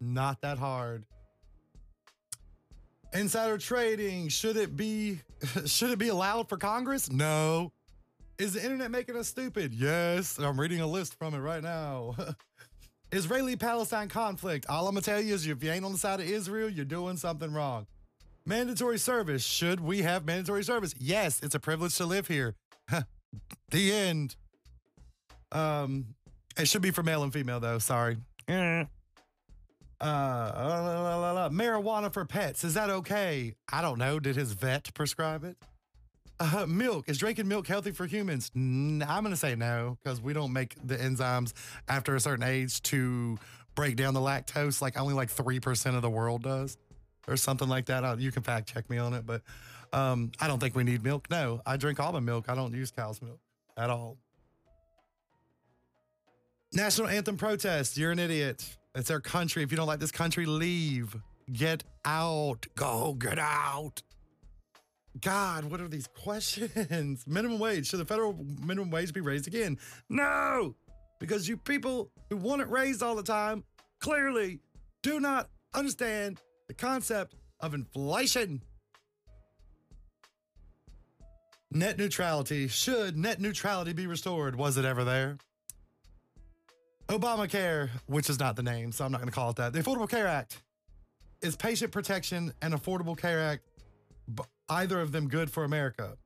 Not 0.00 0.40
that 0.40 0.58
hard. 0.58 1.04
Insider 3.12 3.56
trading, 3.56 4.28
should 4.28 4.56
it 4.56 4.76
be 4.76 5.20
should 5.64 5.90
it 5.90 5.98
be 5.98 6.08
allowed 6.08 6.48
for 6.48 6.56
Congress? 6.56 7.10
No. 7.10 7.72
Is 8.36 8.54
the 8.54 8.62
internet 8.62 8.90
making 8.90 9.16
us 9.16 9.28
stupid? 9.28 9.72
Yes. 9.72 10.38
I'm 10.38 10.58
reading 10.58 10.80
a 10.80 10.86
list 10.86 11.14
from 11.18 11.34
it 11.34 11.38
right 11.38 11.62
now. 11.62 12.16
Israeli 13.12 13.56
Palestine 13.56 14.08
conflict. 14.08 14.66
All 14.68 14.86
I'm 14.86 14.94
gonna 14.94 15.02
tell 15.02 15.20
you 15.20 15.34
is 15.34 15.46
if 15.46 15.62
you 15.62 15.70
ain't 15.70 15.84
on 15.84 15.92
the 15.92 15.98
side 15.98 16.20
of 16.20 16.28
Israel, 16.28 16.68
you're 16.68 16.84
doing 16.84 17.16
something 17.16 17.52
wrong. 17.52 17.86
Mandatory 18.44 18.98
service. 18.98 19.44
Should 19.44 19.80
we 19.80 20.02
have 20.02 20.24
mandatory 20.24 20.64
service? 20.64 20.94
Yes, 20.98 21.40
it's 21.42 21.54
a 21.54 21.60
privilege 21.60 21.96
to 21.96 22.06
live 22.06 22.28
here. 22.28 22.54
the 23.70 23.92
end. 23.92 24.36
Um, 25.52 26.14
it 26.58 26.66
should 26.68 26.82
be 26.82 26.90
for 26.90 27.02
male 27.02 27.22
and 27.22 27.32
female, 27.32 27.60
though. 27.60 27.78
Sorry. 27.78 28.16
Uh, 28.48 28.84
uh, 30.00 31.48
marijuana 31.50 32.12
for 32.12 32.24
pets. 32.24 32.64
Is 32.64 32.74
that 32.74 32.88
okay? 32.88 33.54
I 33.70 33.82
don't 33.82 33.98
know. 33.98 34.18
Did 34.18 34.36
his 34.36 34.52
vet 34.52 34.92
prescribe 34.94 35.44
it? 35.44 35.56
Uh, 36.40 36.66
milk. 36.66 37.08
Is 37.08 37.18
drinking 37.18 37.48
milk 37.48 37.66
healthy 37.66 37.90
for 37.90 38.06
humans? 38.06 38.50
I'm 38.54 38.98
going 39.00 39.30
to 39.30 39.36
say 39.36 39.56
no 39.56 39.98
because 40.02 40.20
we 40.20 40.32
don't 40.32 40.52
make 40.52 40.76
the 40.86 40.96
enzymes 40.96 41.52
after 41.88 42.14
a 42.14 42.20
certain 42.20 42.44
age 42.44 42.80
to 42.84 43.38
break 43.74 43.96
down 43.96 44.14
the 44.14 44.20
lactose 44.20 44.80
like 44.80 44.98
only 44.98 45.14
like 45.14 45.30
3% 45.30 45.96
of 45.96 46.02
the 46.02 46.10
world 46.10 46.42
does. 46.42 46.76
or 47.26 47.36
something 47.36 47.68
like 47.68 47.86
that. 47.86 48.04
I'll, 48.04 48.20
you 48.20 48.32
can 48.32 48.42
fact 48.42 48.72
check 48.72 48.88
me 48.88 48.98
on 48.98 49.14
it, 49.14 49.26
but 49.26 49.42
um, 49.92 50.32
I 50.40 50.48
don't 50.48 50.58
think 50.58 50.74
we 50.74 50.84
need 50.84 51.02
milk. 51.02 51.28
No, 51.30 51.60
I 51.66 51.76
drink 51.76 52.00
almond 52.00 52.26
milk. 52.26 52.46
I 52.48 52.54
don't 52.54 52.74
use 52.74 52.90
cow's 52.90 53.20
milk 53.22 53.38
at 53.76 53.90
all. 53.90 54.16
National 56.72 57.08
anthem 57.08 57.36
protest. 57.36 57.96
You're 57.96 58.10
an 58.12 58.18
idiot. 58.18 58.76
It's 58.94 59.10
our 59.10 59.20
country. 59.20 59.62
If 59.62 59.70
you 59.70 59.76
don't 59.76 59.86
like 59.86 60.00
this 60.00 60.10
country, 60.10 60.44
leave. 60.46 61.16
Get 61.52 61.84
out. 62.04 62.66
Go 62.74 63.14
get 63.14 63.38
out. 63.38 64.02
God, 65.20 65.64
what 65.64 65.80
are 65.80 65.88
these 65.88 66.06
questions? 66.06 67.24
minimum 67.26 67.58
wage. 67.58 67.88
Should 67.88 68.00
the 68.00 68.04
federal 68.04 68.38
minimum 68.60 68.90
wage 68.90 69.12
be 69.12 69.20
raised 69.20 69.46
again? 69.46 69.78
No, 70.08 70.74
because 71.18 71.48
you 71.48 71.56
people 71.56 72.10
who 72.30 72.36
want 72.36 72.62
it 72.62 72.68
raised 72.68 73.02
all 73.02 73.16
the 73.16 73.22
time 73.22 73.64
clearly 74.00 74.60
do 75.02 75.20
not 75.20 75.48
understand 75.74 76.40
the 76.68 76.74
concept 76.74 77.34
of 77.60 77.74
inflation. 77.74 78.62
Net 81.70 81.98
neutrality. 81.98 82.68
Should 82.68 83.16
net 83.16 83.40
neutrality 83.40 83.92
be 83.92 84.06
restored? 84.06 84.56
Was 84.56 84.76
it 84.78 84.84
ever 84.84 85.04
there? 85.04 85.38
Obamacare, 87.08 87.88
which 88.06 88.28
is 88.28 88.38
not 88.38 88.56
the 88.56 88.62
name, 88.62 88.92
so 88.92 89.04
I'm 89.04 89.12
not 89.12 89.18
going 89.18 89.28
to 89.30 89.34
call 89.34 89.50
it 89.50 89.56
that. 89.56 89.72
The 89.72 89.80
Affordable 89.80 90.08
Care 90.08 90.26
Act 90.26 90.62
is 91.40 91.56
Patient 91.56 91.90
Protection 91.90 92.52
and 92.60 92.74
Affordable 92.74 93.16
Care 93.16 93.40
Act 93.40 93.62
either 94.68 95.00
of 95.00 95.12
them 95.12 95.28
good 95.28 95.50
for 95.50 95.64
America? 95.64 96.16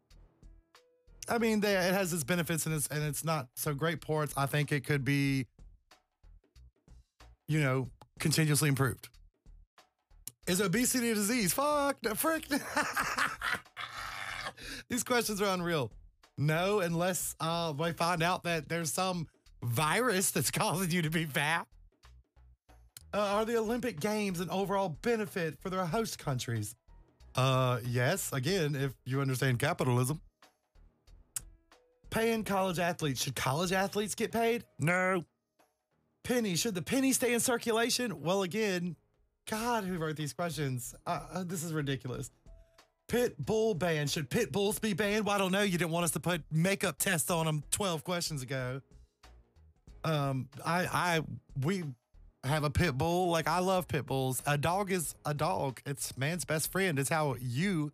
I 1.29 1.39
mean, 1.39 1.61
they, 1.61 1.75
it 1.75 1.95
has 1.95 2.13
its 2.13 2.25
benefits 2.25 2.67
and 2.67 2.75
it's 2.75 2.89
and 2.89 3.03
it's 3.03 3.25
not 3.25 3.49
so 3.55 3.75
great 3.75 4.01
ports. 4.01 4.35
I 4.37 4.47
think 4.47 4.73
it 4.73 4.85
could 4.85 5.05
be, 5.05 5.47
you 7.49 7.61
know, 7.61 7.89
continuously 8.19 8.69
improved. 8.69 9.09
Is 10.47 10.61
obesity 10.61 11.11
a 11.11 11.15
disease? 11.15 11.53
Fuck, 11.53 11.99
the 12.03 12.17
frick. 12.17 12.49
These 14.89 15.05
questions 15.05 15.41
are 15.41 15.55
unreal. 15.55 15.93
No, 16.37 16.81
unless 16.81 17.37
uh, 17.39 17.73
we 17.79 17.93
find 17.93 18.23
out 18.23 18.43
that 18.45 18.69
there's 18.69 18.93
some 18.93 19.29
virus 19.63 20.33
that's 20.33 20.51
causing 20.51 20.91
you 20.91 21.03
to 21.03 21.11
be 21.11 21.25
fat. 21.25 21.69
Uh, 23.15 23.19
are 23.19 23.45
the 23.45 23.57
Olympic 23.57 24.01
Games 24.01 24.41
an 24.41 24.51
overall 24.51 24.97
benefit 25.03 25.61
for 25.61 25.71
their 25.71 25.85
host 25.85 26.19
countries? 26.19 26.75
Uh, 27.35 27.79
yes. 27.87 28.33
Again, 28.33 28.75
if 28.75 28.93
you 29.05 29.21
understand 29.21 29.59
capitalism. 29.59 30.21
Paying 32.11 32.45
college 32.45 32.79
athletes. 32.79 33.23
Should 33.23 33.35
college 33.37 33.73
athletes 33.73 34.15
get 34.15 34.33
paid? 34.33 34.65
No. 34.79 35.25
Penny. 36.25 36.57
Should 36.57 36.75
the 36.75 36.83
penny 36.83 37.13
stay 37.13 37.33
in 37.33 37.41
circulation? 37.41 38.21
Well, 38.23 38.43
again, 38.43 38.97
God, 39.49 39.85
who 39.85 39.99
wrote 39.99 40.17
these 40.17 40.33
questions? 40.33 40.95
Uh, 41.07 41.21
uh, 41.33 41.45
this 41.45 41.65
is 41.65 41.73
ridiculous. 41.73 42.31
Pit 43.09 43.35
bull 43.39 43.75
ban. 43.75 44.07
Should 44.07 44.31
pit 44.31 44.53
bulls 44.53 44.79
be 44.79 44.93
banned? 44.93 45.27
Well, 45.27 45.35
I 45.35 45.39
don't 45.39 45.53
know. 45.53 45.63
You 45.63 45.79
didn't 45.79 45.91
want 45.91 46.05
us 46.05 46.13
to 46.13 46.21
put 46.21 46.43
makeup 46.51 46.99
tests 46.99 47.31
on 47.31 47.47
them 47.47 47.63
12 47.71 48.05
questions 48.05 48.43
ago. 48.43 48.81
Um, 50.05 50.49
I, 50.65 50.87
I, 50.87 51.21
we 51.63 51.85
have 52.45 52.65
a 52.65 52.71
pit 52.71 52.97
bull. 52.99 53.29
Like 53.29 53.49
I 53.49 53.61
love 53.61 53.89
pit 53.89 54.07
bulls. 54.07 54.43
A 54.47 54.59
dog 54.59 54.91
is 54.91 55.15
a 55.25 55.35
dog. 55.35 55.81
It's 55.87 56.17
man's 56.17 56.45
best 56.45 56.71
friend. 56.73 56.99
It's 56.99 57.11
how 57.11 57.37
you 57.41 57.93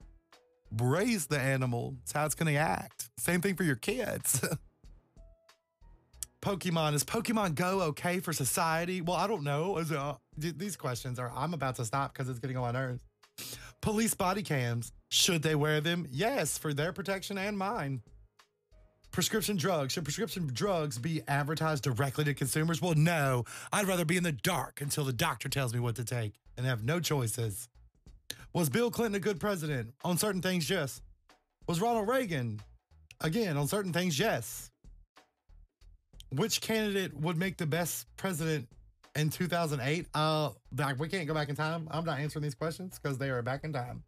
raise 0.77 1.27
the 1.27 1.39
animal. 1.39 1.97
It's 2.03 2.13
how 2.13 2.27
it's 2.27 2.35
going 2.35 2.53
to 2.53 2.59
act. 2.59 3.11
Same 3.19 3.41
thing 3.41 3.55
for 3.55 3.65
your 3.65 3.77
kids. 3.77 4.47
Pokemon 6.41 6.95
is 6.95 7.05
Pokemon 7.05 7.57
Go 7.57 7.83
okay 7.83 8.21
for 8.21 8.33
society? 8.33 9.01
Well, 9.01 9.17
I 9.17 9.27
don't 9.27 9.43
know. 9.43 9.79
It, 9.79 9.91
uh, 9.91 10.15
these 10.37 10.77
questions 10.77 11.19
are. 11.19 11.33
I'm 11.35 11.53
about 11.53 11.77
to 11.77 11.85
stop 11.85 12.13
because 12.13 12.29
it's 12.29 12.39
getting 12.39 12.57
on 12.57 12.63
my 12.63 12.71
nerves. 12.71 13.03
Police 13.81 14.15
body 14.15 14.43
cams. 14.43 14.93
Should 15.11 15.43
they 15.43 15.55
wear 15.55 15.81
them? 15.81 16.07
Yes, 16.11 16.57
for 16.59 16.73
their 16.73 16.93
protection 16.93 17.39
and 17.39 17.59
mine. 17.59 18.03
Prescription 19.11 19.57
drugs. 19.57 19.93
Should 19.93 20.05
prescription 20.05 20.49
drugs 20.53 20.99
be 20.99 21.23
advertised 21.27 21.83
directly 21.83 22.25
to 22.25 22.35
consumers? 22.35 22.81
Well, 22.81 22.95
no. 22.95 23.45
I'd 23.73 23.87
rather 23.87 24.05
be 24.05 24.17
in 24.17 24.23
the 24.23 24.33
dark 24.33 24.81
until 24.81 25.05
the 25.05 25.13
doctor 25.13 25.49
tells 25.49 25.75
me 25.75 25.81
what 25.81 25.97
to 25.97 26.05
take 26.05 26.35
and 26.57 26.67
have 26.67 26.85
no 26.85 27.01
choices. 27.01 27.69
Was 28.53 28.69
Bill 28.69 28.91
Clinton 28.91 29.17
a 29.17 29.21
good 29.21 29.41
president? 29.41 29.95
On 30.05 30.19
certain 30.19 30.43
things, 30.43 30.69
yes. 30.69 31.01
Was 31.67 31.81
Ronald 31.81 32.09
Reagan? 32.09 32.61
Again, 33.21 33.57
on 33.57 33.67
certain 33.67 33.93
things, 33.93 34.19
yes. 34.19 34.71
Which 36.31 36.61
candidate 36.61 37.15
would 37.19 37.37
make 37.37 37.57
the 37.57 37.67
best 37.67 38.07
president 38.17 38.69
in 39.17 39.31
2008? 39.31 40.07
Uh, 40.15 40.51
we 40.99 41.09
can't 41.09 41.27
go 41.27 41.35
back 41.35 41.49
in 41.49 41.57
time. 41.57 41.89
I'm 41.91 42.05
not 42.05 42.21
answering 42.21 42.43
these 42.43 42.55
questions 42.55 42.99
because 43.03 43.19
they 43.19 43.31
are 43.31 43.43
back 43.43 43.65
in 43.65 43.73
time. 43.73 44.05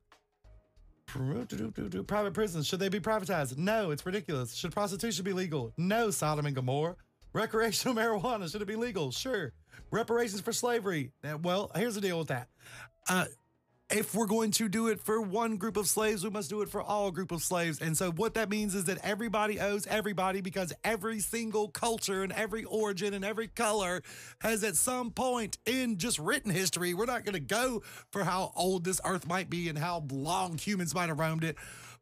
Private 2.07 2.35
prisons, 2.35 2.67
should 2.67 2.81
they 2.81 2.89
be 2.89 3.01
privatized? 3.01 3.57
No, 3.57 3.91
it's 3.91 4.05
ridiculous. 4.05 4.55
Should 4.55 4.73
prostitution 4.73 5.25
be 5.25 5.33
legal? 5.33 5.73
No, 5.77 6.11
Sodom 6.11 6.47
and 6.47 6.55
Gomorrah. 6.55 6.97
Recreational 7.33 7.95
marijuana, 8.01 8.51
should 8.51 8.63
it 8.63 8.69
be 8.69 8.77
legal? 8.77 9.11
Sure. 9.11 9.53
Reparations 9.91 10.41
for 10.41 10.53
slavery. 10.53 11.13
Well, 11.43 11.71
here's 11.75 11.95
the 11.95 12.01
deal 12.01 12.19
with 12.19 12.29
that. 12.29 12.49
Uh, 13.09 13.25
if 13.91 14.15
we're 14.15 14.27
going 14.27 14.53
to 14.53 14.69
do 14.69 14.89
it 14.89 15.01
for 15.01 15.21
one 15.21 15.57
group 15.57 15.77
of 15.77 15.89
slaves, 15.89 16.23
we 16.23 16.31
must 16.31 16.49
do 16.49 16.63
it 16.63 16.69
for 16.69 16.81
all 16.81 17.11
group 17.11 17.33
of 17.33 17.43
slaves. 17.43 17.81
And 17.81 17.97
so 17.97 18.13
what 18.13 18.35
that 18.35 18.49
means 18.49 18.75
is 18.75 18.85
that 18.85 18.99
everybody 19.03 19.59
owes 19.59 19.87
everybody 19.87 20.41
because 20.41 20.73
every 20.85 21.21
single 21.21 21.69
culture 21.69 22.23
and 22.23 22.33
every 22.33 22.65
origin 22.65 23.15
and 23.15 23.25
every 23.25 23.49
color 23.49 24.03
has 24.41 24.63
at 24.63 24.77
some 24.77 25.11
point 25.11 25.59
in 25.67 25.99
just 25.99 26.19
written 26.19 26.53
history. 26.53 26.95
We're 26.95 27.07
not 27.07 27.25
going 27.25 27.35
to 27.35 27.41
go 27.41 27.83
for 28.11 28.23
how 28.23 28.53
old 28.55 28.85
this 28.85 29.01
earth 29.05 29.27
might 29.27 29.51
be 29.51 29.69
and 29.69 29.79
how 29.79 30.05
long 30.11 30.57
humans 30.57 30.95
might 30.95 31.09
have 31.09 31.19
roamed 31.19 31.45
it. 31.45 31.57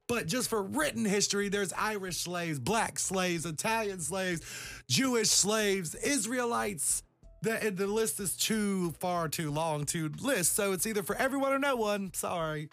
But 0.08 0.26
just 0.26 0.48
for 0.48 0.62
written 0.62 1.04
history, 1.04 1.50
there's 1.50 1.72
Irish 1.74 2.16
slaves, 2.18 2.58
black 2.58 2.98
slaves, 2.98 3.44
Italian 3.44 4.00
slaves, 4.00 4.40
Jewish 4.88 5.28
slaves, 5.28 5.94
Israelites, 5.94 7.02
the, 7.42 7.72
the 7.74 7.86
list 7.86 8.20
is 8.20 8.36
too 8.36 8.92
far 8.92 9.28
too 9.28 9.50
long 9.50 9.84
to 9.86 10.10
list, 10.20 10.54
so 10.54 10.72
it's 10.72 10.86
either 10.86 11.02
for 11.02 11.16
everyone 11.16 11.52
or 11.52 11.58
no 11.58 11.76
one. 11.76 12.12
Sorry. 12.14 12.68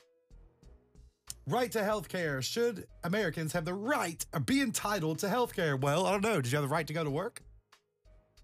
Right 1.47 1.71
to 1.73 1.83
health 1.83 2.09
care. 2.09 2.41
Should 2.41 2.87
Americans 3.03 3.53
have 3.53 3.65
the 3.65 3.73
right 3.73 4.25
or 4.33 4.39
be 4.39 4.61
entitled 4.61 5.19
to 5.19 5.29
health 5.29 5.55
care? 5.55 5.77
Well, 5.77 6.07
I 6.07 6.11
don't 6.11 6.23
know. 6.23 6.41
Did 6.41 6.51
you 6.51 6.57
have 6.57 6.67
the 6.67 6.73
right 6.73 6.87
to 6.87 6.93
go 6.93 7.03
to 7.03 7.11
work? 7.11 7.41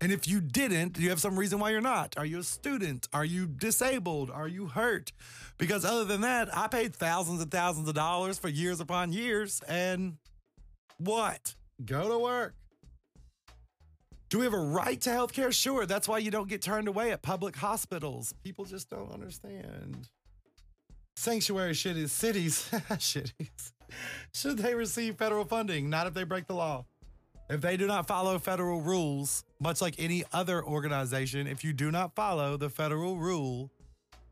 And 0.02 0.12
if 0.12 0.28
you 0.28 0.42
didn't, 0.42 0.94
do 0.94 1.04
you 1.04 1.10
have 1.10 1.22
some 1.22 1.38
reason 1.38 1.60
why 1.60 1.70
you're 1.70 1.80
not? 1.80 2.16
Are 2.18 2.26
you 2.26 2.40
a 2.40 2.44
student? 2.44 3.08
Are 3.14 3.26
you 3.26 3.46
disabled? 3.46 4.32
Are 4.32 4.48
you 4.48 4.68
hurt? 4.68 5.12
Because 5.60 5.86
other 5.86 6.06
than 6.06 6.22
that, 6.22 6.56
I 6.56 6.68
paid 6.68 6.96
thousands 6.96 7.40
and 7.40 7.52
thousands 7.52 7.88
of 7.88 7.94
dollars 7.94 8.40
for 8.40 8.50
years 8.50 8.80
upon 8.80 9.14
years. 9.14 9.62
And 9.68 10.18
what? 10.98 11.54
Go 11.86 12.10
to 12.10 12.18
work. 12.18 12.56
Do 14.32 14.40
we 14.40 14.46
have 14.46 14.54
a 14.54 14.58
right 14.58 15.00
to 15.02 15.12
health 15.12 15.34
care? 15.34 15.52
Sure. 15.52 15.86
That's 15.86 16.08
why 16.08 16.20
you 16.20 16.32
don't 16.32 16.48
get 16.48 16.62
turned 16.62 16.88
away 16.88 17.12
at 17.12 17.22
public 17.22 17.54
hospitals. 17.54 18.34
People 18.46 18.64
just 18.64 18.90
don't 18.90 19.12
understand. 19.12 20.08
Sanctuary 21.18 21.76
cities, 21.76 22.12
cities, 22.14 22.72
cities. 22.98 23.74
Should 24.34 24.60
they 24.60 24.74
receive 24.74 25.18
federal 25.18 25.44
funding? 25.44 25.90
Not 25.90 26.08
if 26.08 26.14
they 26.14 26.24
break 26.24 26.48
the 26.48 26.54
law. 26.56 26.86
If 27.50 27.60
they 27.60 27.76
do 27.76 27.88
not 27.88 28.08
follow 28.08 28.40
federal 28.40 28.80
rules, 28.80 29.44
much 29.60 29.82
like 29.82 29.96
any 30.00 30.24
other 30.32 30.64
organization, 30.64 31.46
if 31.46 31.66
you 31.66 31.74
do 31.74 31.92
not 31.92 32.16
follow 32.16 32.56
the 32.56 32.70
federal 32.70 33.18
rule 33.18 33.70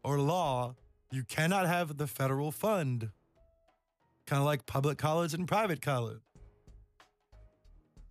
or 0.02 0.18
law, 0.18 0.76
you 1.12 1.26
cannot 1.26 1.68
have 1.68 1.98
the 1.98 2.08
federal 2.08 2.54
fund. 2.54 3.10
Kind 4.26 4.40
of 4.40 4.46
like 4.46 4.66
public 4.66 4.98
college 4.98 5.34
and 5.34 5.46
private 5.46 5.82
college. 5.82 6.22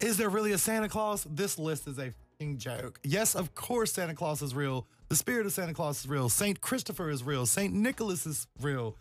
Is 0.01 0.17
there 0.17 0.29
really 0.29 0.53
a 0.53 0.59
Santa 0.59 0.89
Claus? 0.89 1.27
This 1.29 1.59
list 1.59 1.89
is 1.89 1.99
a 1.99 2.13
joke. 2.57 3.01
Yes, 3.03 3.35
of 3.35 3.55
course, 3.57 3.93
Santa 3.93 4.15
Claus 4.15 4.43
is 4.43 4.55
real. 4.55 4.87
The 5.09 5.17
spirit 5.17 5.45
of 5.45 5.53
Santa 5.53 5.75
Claus 5.75 6.01
is 6.01 6.09
real. 6.09 6.29
Saint 6.29 6.61
Christopher 6.61 7.11
is 7.11 7.25
real. 7.25 7.47
Saint 7.47 7.75
Nicholas 7.75 8.27
is 8.27 8.47
real. 8.61 8.95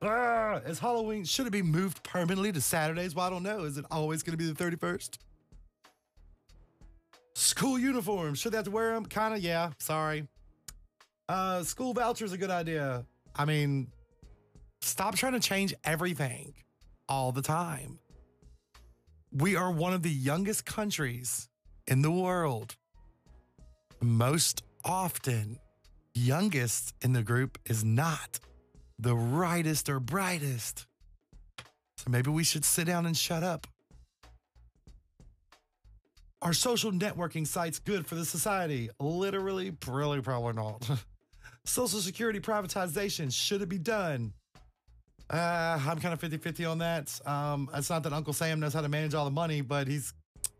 Ah, 0.00 0.56
is 0.66 0.78
Halloween, 0.78 1.24
should 1.24 1.46
it 1.46 1.50
be 1.50 1.62
moved 1.62 2.02
permanently 2.02 2.52
to 2.52 2.60
Saturdays? 2.60 3.14
Well, 3.14 3.26
I 3.26 3.30
don't 3.30 3.42
know. 3.42 3.64
Is 3.64 3.76
it 3.76 3.84
always 3.90 4.22
going 4.22 4.32
to 4.32 4.42
be 4.42 4.50
the 4.50 4.54
31st? 4.54 5.18
School 7.34 7.78
uniforms, 7.78 8.38
should 8.38 8.52
they 8.52 8.56
have 8.56 8.64
to 8.64 8.70
wear 8.70 8.94
them? 8.94 9.04
Kind 9.04 9.34
of, 9.34 9.40
yeah. 9.40 9.72
Sorry. 9.78 10.26
Uh, 11.28 11.62
school 11.62 11.92
vouchers 11.92 12.32
a 12.32 12.38
good 12.38 12.50
idea. 12.50 13.04
I 13.34 13.44
mean, 13.44 13.88
stop 14.80 15.14
trying 15.14 15.34
to 15.34 15.40
change 15.40 15.74
everything 15.84 16.54
all 17.06 17.32
the 17.32 17.42
time. 17.42 17.98
We 19.38 19.54
are 19.54 19.70
one 19.70 19.92
of 19.92 20.02
the 20.02 20.08
youngest 20.08 20.64
countries 20.64 21.50
in 21.86 22.00
the 22.00 22.10
world. 22.10 22.76
Most 24.00 24.62
often, 24.82 25.58
youngest 26.14 26.94
in 27.02 27.12
the 27.12 27.22
group 27.22 27.58
is 27.66 27.84
not 27.84 28.40
the 28.98 29.14
rightest 29.14 29.90
or 29.90 30.00
brightest. 30.00 30.86
So 31.98 32.08
maybe 32.08 32.30
we 32.30 32.44
should 32.44 32.64
sit 32.64 32.86
down 32.86 33.04
and 33.04 33.14
shut 33.14 33.42
up. 33.42 33.66
Are 36.40 36.54
social 36.54 36.90
networking 36.90 37.46
sites 37.46 37.78
good 37.78 38.06
for 38.06 38.14
the 38.14 38.24
society? 38.24 38.88
Literally, 38.98 39.70
really, 39.86 40.22
probably 40.22 40.54
not. 40.54 40.88
Social 41.66 42.00
Security 42.00 42.40
privatization, 42.40 43.30
should 43.30 43.60
it 43.60 43.68
be 43.68 43.76
done? 43.76 44.32
Uh, 45.28 45.80
I'm 45.86 45.98
kind 45.98 46.14
of 46.14 46.20
50 46.20 46.36
50 46.38 46.64
on 46.64 46.78
that. 46.78 47.20
Um, 47.26 47.68
it's 47.74 47.90
not 47.90 48.02
that 48.04 48.12
Uncle 48.12 48.32
Sam 48.32 48.60
knows 48.60 48.74
how 48.74 48.80
to 48.80 48.88
manage 48.88 49.14
all 49.14 49.24
the 49.24 49.30
money, 49.30 49.60
but 49.60 49.88
he's 49.88 50.12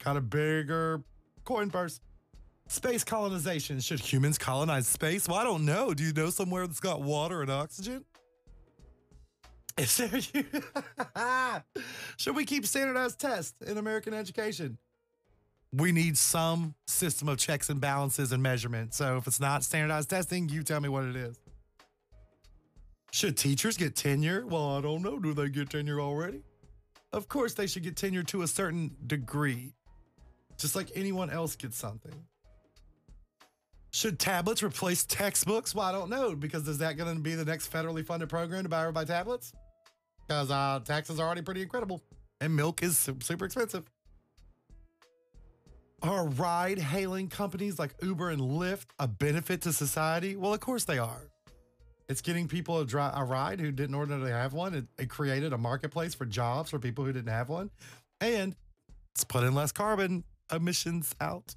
got 0.03 0.17
a 0.17 0.21
bigger 0.21 1.03
coin 1.45 1.71
purse. 1.71 2.01
Space 2.69 3.05
colonization. 3.05 3.79
Should 3.79 4.01
humans 4.01 4.39
colonize 4.39 4.89
space? 4.89 5.29
Well, 5.29 5.37
I 5.39 5.45
don't 5.45 5.65
know. 5.65 5.95
Do 5.95 6.03
you 6.03 6.13
know 6.13 6.31
somewhere 6.31 6.67
that's 6.67 6.81
got 6.81 7.01
water 7.01 7.43
and 7.43 7.51
oxygen? 7.51 8.05
Is 9.79 9.97
there 9.99 10.21
you? 10.35 10.45
Should 12.17 12.35
we 12.35 12.45
keep 12.45 12.67
standardized 12.67 13.21
tests 13.21 13.55
in 13.65 13.79
American 13.79 14.15
education? 14.15 14.79
We 15.73 15.93
need 15.93 16.17
some 16.17 16.75
system 16.87 17.29
of 17.29 17.39
checks 17.39 17.69
and 17.69 17.81
balances 17.81 18.33
and 18.33 18.43
measurement. 18.43 18.95
So 18.95 19.19
if 19.19 19.27
it's 19.27 19.41
not 19.41 19.63
standardized 19.63 20.11
testing, 20.11 20.49
you 20.49 20.63
tell 20.63 20.81
me 20.81 20.89
what 20.89 21.05
it 21.05 21.15
is. 21.15 21.39
Should 23.13 23.37
teachers 23.37 23.77
get 23.77 23.97
tenure? 23.97 24.47
Well, 24.47 24.77
I 24.77 24.81
don't 24.81 25.03
know. 25.03 25.19
Do 25.19 25.33
they 25.33 25.49
get 25.49 25.71
tenure 25.71 26.01
already? 26.01 26.43
Of 27.13 27.29
course, 27.29 27.55
they 27.55 27.67
should 27.67 27.83
get 27.83 27.97
tenure 27.97 28.25
to 28.25 28.43
a 28.43 28.47
certain 28.47 28.95
degree, 29.07 29.73
just 30.59 30.77
like 30.77 30.91
anyone 30.95 31.31
else 31.31 31.57
gets 31.57 31.79
something. 31.79 32.15
Should 33.93 34.19
tablets 34.19 34.63
replace 34.63 35.05
textbooks? 35.05 35.75
Well, 35.75 35.87
I 35.87 35.93
don't 35.93 36.11
know 36.11 36.35
because 36.35 36.69
is 36.69 36.79
that 36.79 36.99
going 36.99 37.15
to 37.15 37.23
be 37.23 37.35
the 37.35 37.45
next 37.45 37.73
federally 37.73 38.05
funded 38.05 38.29
program 38.29 38.65
to 38.65 38.69
buy 38.69 38.83
everybody 38.83 39.07
tablets? 39.07 39.53
Because 40.27 40.51
uh, 40.51 40.81
taxes 40.85 41.19
are 41.19 41.27
already 41.27 41.41
pretty 41.43 41.63
incredible 41.63 42.03
and 42.41 42.55
milk 42.55 42.83
is 42.83 42.99
super 43.21 43.45
expensive. 43.45 43.85
Are 46.03 46.29
ride 46.29 46.79
hailing 46.79 47.29
companies 47.29 47.79
like 47.79 47.95
Uber 48.03 48.31
and 48.31 48.41
Lyft 48.41 48.87
a 48.99 49.09
benefit 49.09 49.63
to 49.63 49.73
society? 49.73 50.37
Well, 50.37 50.53
of 50.53 50.61
course 50.61 50.85
they 50.85 50.99
are. 50.99 51.31
It's 52.09 52.21
getting 52.21 52.47
people 52.47 52.79
a, 52.79 52.87
dry, 52.87 53.13
a 53.15 53.25
ride 53.25 53.61
who 53.61 53.73
didn't 53.73 53.95
ordinarily 53.95 54.31
have 54.31 54.53
one. 54.53 54.75
It, 54.75 54.85
it 54.99 55.11
created 55.11 55.53
a 55.53 55.59
marketplace 55.59 56.15
for 56.15 56.25
jobs 56.25 56.71
for 56.71 56.79
people 56.79 57.05
who 57.05 57.13
didn't 57.13 57.33
have 57.33 57.49
one. 57.49 57.71
And 58.21 58.55
it's 59.15 59.25
putting 59.25 59.55
less 59.55 59.73
carbon 59.73 60.25
emissions 60.53 61.15
out. 61.21 61.57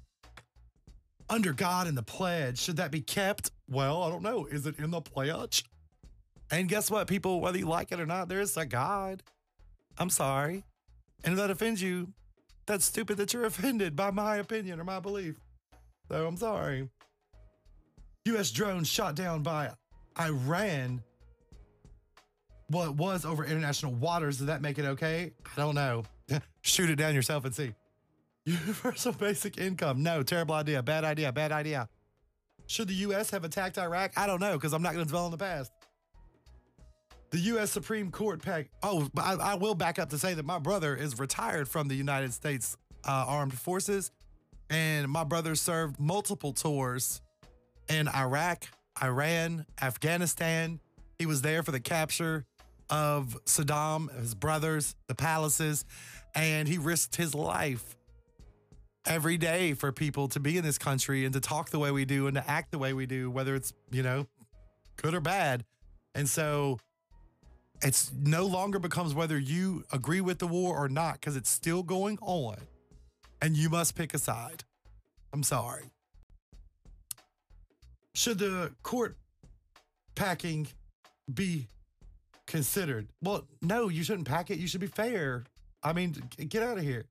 Under 1.28 1.52
God 1.52 1.86
and 1.86 1.96
the 1.96 2.02
pledge, 2.02 2.58
should 2.58 2.76
that 2.78 2.90
be 2.90 3.00
kept? 3.00 3.52
Well, 3.68 4.02
I 4.02 4.10
don't 4.10 4.22
know. 4.22 4.46
Is 4.46 4.66
it 4.66 4.78
in 4.78 4.90
the 4.90 5.00
pledge? 5.00 5.64
And 6.50 6.68
guess 6.68 6.90
what, 6.90 7.06
people, 7.06 7.40
whether 7.40 7.58
you 7.58 7.66
like 7.66 7.92
it 7.92 8.00
or 8.00 8.06
not, 8.06 8.28
there 8.28 8.40
is 8.40 8.56
a 8.56 8.66
God. 8.66 9.22
I'm 9.98 10.10
sorry. 10.10 10.64
And 11.22 11.34
if 11.34 11.38
that 11.38 11.50
offends 11.50 11.80
you, 11.80 12.08
that's 12.66 12.84
stupid 12.84 13.18
that 13.18 13.32
you're 13.32 13.44
offended 13.46 13.94
by 13.94 14.10
my 14.10 14.36
opinion 14.36 14.80
or 14.80 14.84
my 14.84 14.98
belief. 14.98 15.36
So 16.08 16.26
I'm 16.26 16.36
sorry. 16.36 16.88
US 18.24 18.50
drone 18.50 18.82
shot 18.82 19.14
down 19.14 19.42
by 19.42 19.70
Iran. 20.18 21.02
Well, 22.70 22.86
it 22.86 22.94
was 22.94 23.24
over 23.24 23.44
international 23.44 23.92
waters. 23.92 24.38
Does 24.38 24.46
that 24.46 24.62
make 24.62 24.78
it 24.78 24.84
okay? 24.84 25.32
I 25.56 25.60
don't 25.60 25.74
know. 25.74 26.04
Shoot 26.62 26.90
it 26.90 26.96
down 26.96 27.14
yourself 27.14 27.44
and 27.44 27.54
see. 27.54 27.74
Universal 28.44 29.12
basic 29.18 29.58
income. 29.58 30.02
No, 30.02 30.22
terrible 30.22 30.54
idea. 30.54 30.82
Bad 30.82 31.04
idea. 31.04 31.32
Bad 31.32 31.52
idea. 31.52 31.88
Should 32.66 32.88
the 32.88 32.94
US 32.94 33.30
have 33.30 33.44
attacked 33.44 33.78
Iraq? 33.78 34.12
I 34.16 34.26
don't 34.26 34.40
know 34.40 34.54
because 34.54 34.72
I'm 34.72 34.82
not 34.82 34.92
going 34.92 35.04
to 35.04 35.10
dwell 35.10 35.24
on 35.24 35.32
the 35.32 35.36
past. 35.36 35.72
The 37.30 37.38
U.S. 37.38 37.70
Supreme 37.70 38.10
Court 38.10 38.42
pack. 38.42 38.70
Oh, 38.82 39.08
I, 39.16 39.34
I, 39.34 39.54
will 39.54 39.76
back 39.76 40.00
up 40.00 40.10
to 40.10 40.18
say 40.18 40.34
that 40.34 40.44
my 40.44 40.58
brother 40.58 40.96
is 40.96 41.18
retired 41.18 41.68
from 41.68 41.86
the 41.86 41.94
United 41.94 42.32
States 42.32 42.76
uh, 43.06 43.24
Armed 43.28 43.54
Forces, 43.54 44.10
and 44.68 45.08
my 45.08 45.22
brother 45.22 45.54
served 45.54 46.00
multiple 46.00 46.52
tours 46.52 47.22
in 47.88 48.08
Iraq, 48.08 48.64
Iran, 49.02 49.66
Afghanistan. 49.80 50.80
He 51.18 51.26
was 51.26 51.42
there 51.42 51.62
for 51.62 51.70
the 51.70 51.80
capture 51.80 52.44
of 52.88 53.38
Saddam, 53.44 54.14
his 54.18 54.34
brothers, 54.34 54.96
the 55.06 55.14
palaces, 55.14 55.84
and 56.34 56.66
he 56.66 56.78
risked 56.78 57.16
his 57.16 57.34
life 57.34 57.96
every 59.06 59.38
day 59.38 59.72
for 59.74 59.92
people 59.92 60.28
to 60.28 60.40
be 60.40 60.58
in 60.58 60.64
this 60.64 60.78
country 60.78 61.24
and 61.24 61.32
to 61.34 61.40
talk 61.40 61.70
the 61.70 61.78
way 61.78 61.90
we 61.90 62.04
do 62.04 62.26
and 62.26 62.34
to 62.34 62.50
act 62.50 62.70
the 62.70 62.78
way 62.78 62.92
we 62.92 63.06
do, 63.06 63.30
whether 63.30 63.54
it's, 63.54 63.72
you 63.90 64.02
know, 64.02 64.26
good 64.96 65.14
or 65.14 65.20
bad. 65.20 65.64
And 66.14 66.28
so 66.28 66.78
it's 67.82 68.12
no 68.22 68.44
longer 68.44 68.78
becomes 68.78 69.14
whether 69.14 69.38
you 69.38 69.84
agree 69.92 70.20
with 70.20 70.38
the 70.38 70.46
war 70.46 70.76
or 70.76 70.88
not 70.88 71.14
because 71.14 71.36
it's 71.36 71.50
still 71.50 71.82
going 71.82 72.18
on 72.20 72.56
and 73.40 73.56
you 73.56 73.70
must 73.70 73.94
pick 73.94 74.12
a 74.12 74.18
side. 74.18 74.64
I'm 75.32 75.42
sorry. 75.42 75.84
Should 78.14 78.38
the 78.38 78.72
court 78.82 79.16
packing 80.14 80.68
be 81.32 81.68
considered? 82.46 83.08
Well, 83.22 83.46
no, 83.62 83.88
you 83.88 84.02
shouldn't 84.02 84.26
pack 84.26 84.50
it. 84.50 84.58
You 84.58 84.66
should 84.66 84.80
be 84.80 84.86
fair. 84.86 85.44
I 85.82 85.92
mean, 85.92 86.16
get 86.48 86.62
out 86.62 86.78
of 86.78 86.84
here. 86.84 87.06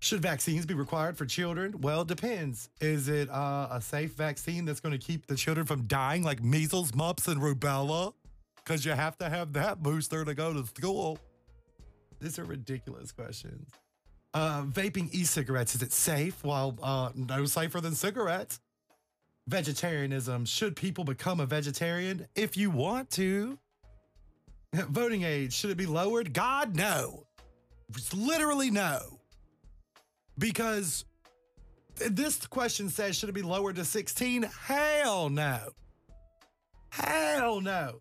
Should 0.00 0.20
vaccines 0.20 0.66
be 0.66 0.74
required 0.74 1.16
for 1.16 1.24
children? 1.24 1.80
Well, 1.80 2.02
it 2.02 2.08
depends. 2.08 2.68
Is 2.80 3.08
it 3.08 3.30
uh, 3.30 3.68
a 3.70 3.80
safe 3.80 4.12
vaccine 4.12 4.64
that's 4.64 4.80
going 4.80 4.98
to 4.98 5.04
keep 5.04 5.26
the 5.26 5.34
children 5.34 5.66
from 5.66 5.84
dying 5.84 6.22
like 6.22 6.42
measles, 6.42 6.94
mumps, 6.94 7.26
and 7.26 7.40
rubella? 7.40 8.12
because 8.64 8.84
you 8.84 8.92
have 8.92 9.16
to 9.18 9.28
have 9.28 9.52
that 9.52 9.82
booster 9.82 10.24
to 10.24 10.34
go 10.34 10.52
to 10.52 10.66
school. 10.66 11.18
These 12.20 12.38
are 12.38 12.44
ridiculous 12.44 13.12
questions. 13.12 13.68
Uh, 14.32 14.62
vaping 14.62 15.12
e-cigarettes, 15.12 15.74
is 15.74 15.82
it 15.82 15.92
safe? 15.92 16.42
Well, 16.42 16.76
uh, 16.82 17.10
no 17.14 17.44
safer 17.44 17.80
than 17.80 17.94
cigarettes. 17.94 18.58
Vegetarianism, 19.46 20.44
should 20.46 20.74
people 20.74 21.04
become 21.04 21.40
a 21.40 21.46
vegetarian 21.46 22.26
if 22.34 22.56
you 22.56 22.70
want 22.70 23.10
to? 23.10 23.58
Voting 24.74 25.22
age, 25.22 25.52
should 25.52 25.70
it 25.70 25.76
be 25.76 25.86
lowered? 25.86 26.32
God, 26.32 26.74
no. 26.74 27.26
It's 27.90 28.14
literally 28.14 28.70
no. 28.70 29.20
Because 30.38 31.04
this 31.96 32.46
question 32.46 32.88
says, 32.88 33.16
should 33.16 33.28
it 33.28 33.34
be 33.34 33.42
lowered 33.42 33.76
to 33.76 33.84
16? 33.84 34.48
Hell 34.66 35.28
no. 35.28 35.60
Hell 36.90 37.60
no. 37.60 38.00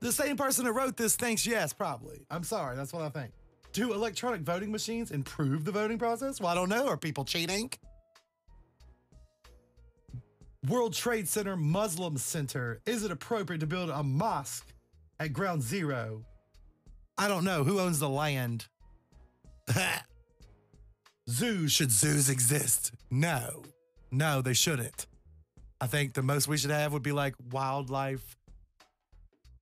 The 0.00 0.12
same 0.12 0.36
person 0.36 0.64
that 0.66 0.72
wrote 0.72 0.96
this 0.96 1.16
thinks 1.16 1.46
yes, 1.46 1.72
probably. 1.72 2.24
I'm 2.30 2.44
sorry, 2.44 2.76
that's 2.76 2.92
what 2.92 3.02
I 3.02 3.08
think. 3.08 3.32
Do 3.72 3.92
electronic 3.92 4.42
voting 4.42 4.70
machines 4.70 5.10
improve 5.10 5.64
the 5.64 5.72
voting 5.72 5.98
process? 5.98 6.40
Well, 6.40 6.50
I 6.50 6.54
don't 6.54 6.68
know. 6.68 6.86
Are 6.86 6.96
people 6.96 7.24
cheating? 7.24 7.70
World 10.68 10.94
Trade 10.94 11.28
Center 11.28 11.56
Muslim 11.56 12.16
Center. 12.16 12.80
Is 12.86 13.04
it 13.04 13.10
appropriate 13.10 13.60
to 13.60 13.66
build 13.66 13.90
a 13.90 14.02
mosque 14.02 14.66
at 15.20 15.32
ground 15.32 15.62
zero? 15.62 16.24
I 17.18 17.28
don't 17.28 17.44
know. 17.44 17.62
Who 17.62 17.78
owns 17.78 17.98
the 17.98 18.08
land? 18.08 18.66
zoos. 21.30 21.72
Should 21.72 21.90
zoos 21.92 22.28
exist? 22.28 22.92
No. 23.10 23.62
No, 24.10 24.42
they 24.42 24.54
shouldn't. 24.54 25.06
I 25.80 25.86
think 25.86 26.14
the 26.14 26.22
most 26.22 26.48
we 26.48 26.56
should 26.56 26.70
have 26.70 26.92
would 26.92 27.02
be 27.02 27.12
like 27.12 27.34
wildlife 27.52 28.36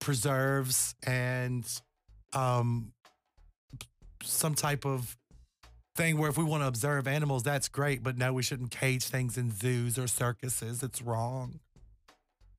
preserves 0.00 0.94
and 1.02 1.66
um, 2.32 2.92
some 4.22 4.54
type 4.54 4.86
of 4.86 5.16
thing 5.94 6.18
where 6.18 6.28
if 6.28 6.36
we 6.36 6.44
want 6.44 6.62
to 6.62 6.66
observe 6.66 7.06
animals, 7.06 7.42
that's 7.42 7.68
great, 7.68 8.02
but 8.02 8.18
no, 8.18 8.32
we 8.32 8.42
shouldn't 8.42 8.70
cage 8.70 9.04
things 9.04 9.38
in 9.38 9.52
zoos 9.52 9.98
or 9.98 10.06
circuses. 10.06 10.82
It's 10.82 11.00
wrong. 11.00 11.60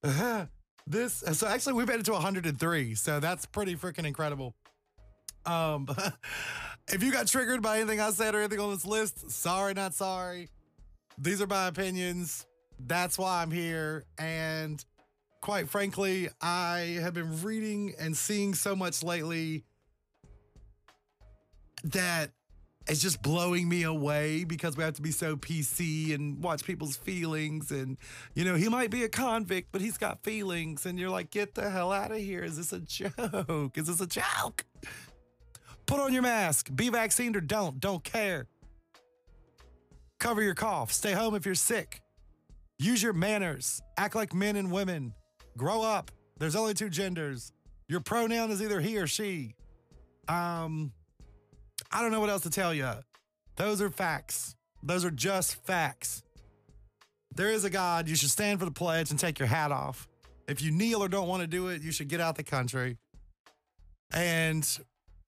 Uh-huh. 0.03 0.45
this 0.85 1.23
so 1.33 1.47
actually 1.47 1.73
we 1.73 1.83
made 1.83 1.99
it 1.99 2.05
to 2.05 2.11
103, 2.11 2.95
so 2.95 3.19
that's 3.19 3.45
pretty 3.45 3.75
freaking 3.75 4.05
incredible. 4.05 4.53
Um, 5.45 5.87
if 6.87 7.03
you 7.03 7.11
got 7.11 7.27
triggered 7.27 7.61
by 7.61 7.79
anything 7.79 7.99
I 7.99 8.11
said 8.11 8.35
or 8.35 8.39
anything 8.39 8.59
on 8.59 8.71
this 8.71 8.85
list, 8.85 9.31
sorry, 9.31 9.73
not 9.73 9.93
sorry. 9.93 10.49
These 11.17 11.41
are 11.41 11.47
my 11.47 11.67
opinions. 11.67 12.45
That's 12.79 13.17
why 13.17 13.41
I'm 13.41 13.51
here, 13.51 14.03
and 14.17 14.83
quite 15.41 15.69
frankly, 15.69 16.29
I 16.41 16.99
have 17.01 17.13
been 17.13 17.41
reading 17.41 17.93
and 17.99 18.15
seeing 18.15 18.53
so 18.53 18.75
much 18.75 19.01
lately 19.01 19.63
that 21.83 22.31
it's 22.87 23.01
just 23.01 23.21
blowing 23.21 23.67
me 23.67 23.83
away 23.83 24.43
because 24.43 24.77
we 24.77 24.83
have 24.83 24.93
to 24.93 25.01
be 25.01 25.11
so 25.11 25.35
PC 25.35 26.13
and 26.13 26.41
watch 26.43 26.63
people's 26.63 26.95
feelings. 26.95 27.71
And, 27.71 27.97
you 28.35 28.45
know, 28.45 28.55
he 28.55 28.69
might 28.69 28.91
be 28.91 29.03
a 29.03 29.09
convict, 29.09 29.69
but 29.71 29.81
he's 29.81 29.97
got 29.97 30.23
feelings. 30.23 30.85
And 30.85 30.99
you're 30.99 31.09
like, 31.09 31.31
get 31.31 31.55
the 31.55 31.69
hell 31.69 31.91
out 31.91 32.11
of 32.11 32.17
here. 32.17 32.43
Is 32.43 32.57
this 32.57 32.73
a 32.73 32.79
joke? 32.79 33.77
Is 33.77 33.87
this 33.87 34.01
a 34.01 34.07
joke? 34.07 34.65
Put 35.87 35.99
on 35.99 36.13
your 36.13 36.21
mask. 36.21 36.69
Be 36.75 36.89
vaccinated 36.89 37.35
or 37.37 37.41
don't. 37.41 37.79
Don't 37.79 38.03
care. 38.03 38.47
Cover 40.19 40.41
your 40.41 40.55
cough. 40.55 40.91
Stay 40.91 41.13
home 41.13 41.35
if 41.35 41.45
you're 41.45 41.55
sick. 41.55 42.01
Use 42.77 43.01
your 43.01 43.13
manners. 43.13 43.81
Act 43.97 44.15
like 44.15 44.33
men 44.33 44.55
and 44.55 44.71
women. 44.71 45.13
Grow 45.57 45.81
up. 45.81 46.11
There's 46.37 46.55
only 46.55 46.73
two 46.73 46.89
genders. 46.89 47.51
Your 47.87 47.99
pronoun 47.99 48.51
is 48.51 48.61
either 48.61 48.79
he 48.79 48.97
or 48.97 49.07
she. 49.07 49.55
Um, 50.27 50.91
I 51.91 52.01
don't 52.01 52.11
know 52.11 52.19
what 52.19 52.29
else 52.29 52.43
to 52.43 52.49
tell 52.49 52.73
you. 52.73 52.89
Those 53.55 53.81
are 53.81 53.89
facts. 53.89 54.55
Those 54.83 55.05
are 55.05 55.11
just 55.11 55.55
facts. 55.65 56.23
There 57.35 57.49
is 57.49 57.65
a 57.65 57.69
God. 57.69 58.07
You 58.07 58.15
should 58.15 58.29
stand 58.29 58.59
for 58.59 58.65
the 58.65 58.71
pledge 58.71 59.11
and 59.11 59.19
take 59.19 59.39
your 59.39 59.47
hat 59.47 59.71
off. 59.71 60.07
If 60.47 60.61
you 60.61 60.71
kneel 60.71 61.03
or 61.03 61.07
don't 61.07 61.27
want 61.27 61.41
to 61.41 61.47
do 61.47 61.67
it, 61.67 61.81
you 61.81 61.91
should 61.91 62.07
get 62.07 62.21
out 62.21 62.35
the 62.35 62.43
country. 62.43 62.97
And 64.13 64.65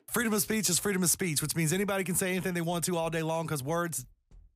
freedom 0.10 0.34
of 0.34 0.42
speech 0.42 0.70
is 0.70 0.80
freedom 0.80 1.04
of 1.04 1.10
speech, 1.10 1.42
which 1.42 1.56
means 1.56 1.74
anybody 1.74 2.04
can 2.04 2.16
say 2.16 2.30
anything 2.32 2.54
they 2.54 2.62
want 2.62 2.86
to 2.86 2.98
all 2.98 3.10
day 3.10 3.24
long 3.24 3.46
because 3.46 3.64
words 3.64 4.06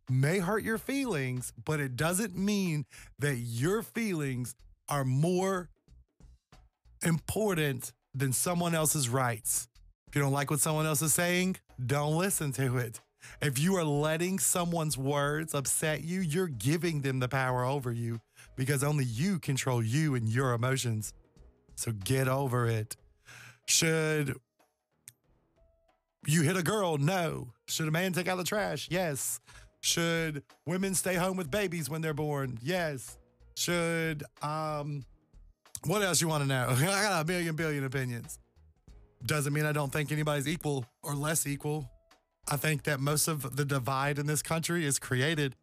may 0.10 0.40
hurt 0.40 0.64
your 0.64 0.78
feelings, 0.78 1.52
but 1.66 1.80
it 1.80 1.96
doesn't 1.96 2.38
mean 2.38 2.86
that 3.20 3.36
your 3.36 3.82
feelings 3.82 4.56
are 4.88 5.06
more 5.06 5.70
important 7.04 7.92
than 8.14 8.34
someone 8.34 8.76
else's 8.76 9.10
rights. 9.10 9.68
If 10.08 10.16
you 10.16 10.22
don't 10.22 10.34
like 10.34 10.52
what 10.52 10.60
someone 10.60 10.86
else 10.86 11.02
is 11.02 11.14
saying, 11.14 11.56
don't 11.86 12.18
listen 12.18 12.52
to 12.54 12.78
it. 12.78 13.00
If 13.42 13.60
you 13.60 13.76
are 13.78 13.84
letting 13.84 14.40
someone's 14.40 14.98
words 14.98 15.54
upset 15.54 16.04
you, 16.04 16.22
you're 16.22 16.48
giving 16.48 17.02
them 17.02 17.20
the 17.20 17.28
power 17.28 17.64
over 17.64 17.92
you 17.92 18.20
because 18.56 18.84
only 18.84 19.06
you 19.06 19.40
control 19.40 19.84
you 19.84 20.16
and 20.16 20.28
your 20.28 20.54
emotions. 20.54 21.14
So 21.76 21.92
get 21.92 22.28
over 22.28 22.68
it. 22.68 22.96
Should 23.68 24.36
you 26.26 26.42
hit 26.42 26.58
a 26.58 26.64
girl? 26.64 26.98
No. 26.98 27.54
Should 27.68 27.88
a 27.88 27.92
man 27.92 28.14
take 28.14 28.28
out 28.28 28.38
the 28.38 28.44
trash? 28.44 28.88
Yes. 28.92 29.40
Should 29.82 30.44
women 30.66 30.94
stay 30.94 31.16
home 31.16 31.38
with 31.38 31.50
babies 31.50 31.90
when 31.90 32.02
they're 32.02 32.14
born? 32.14 32.60
Yes. 32.62 33.18
Should 33.56 34.24
um 34.42 35.04
what 35.86 36.04
else 36.04 36.22
you 36.22 36.28
want 36.28 36.44
to 36.44 36.48
know? 36.48 36.68
I 36.78 37.04
got 37.04 37.24
a 37.24 37.26
million 37.26 37.56
billion 37.56 37.84
opinions. 37.84 38.38
Doesn't 39.26 39.54
mean 39.54 39.66
I 39.66 39.72
don't 39.72 39.92
think 39.92 40.12
anybody's 40.12 40.48
equal 40.48 40.86
or 41.04 41.16
less 41.16 41.46
equal. 41.46 41.90
I 42.50 42.58
think 42.58 42.84
that 42.84 43.00
most 43.00 43.28
of 43.28 43.56
the 43.56 43.66
divide 43.66 44.18
in 44.18 44.26
this 44.26 44.42
country 44.42 44.86
is 44.86 45.00
created 45.00 45.56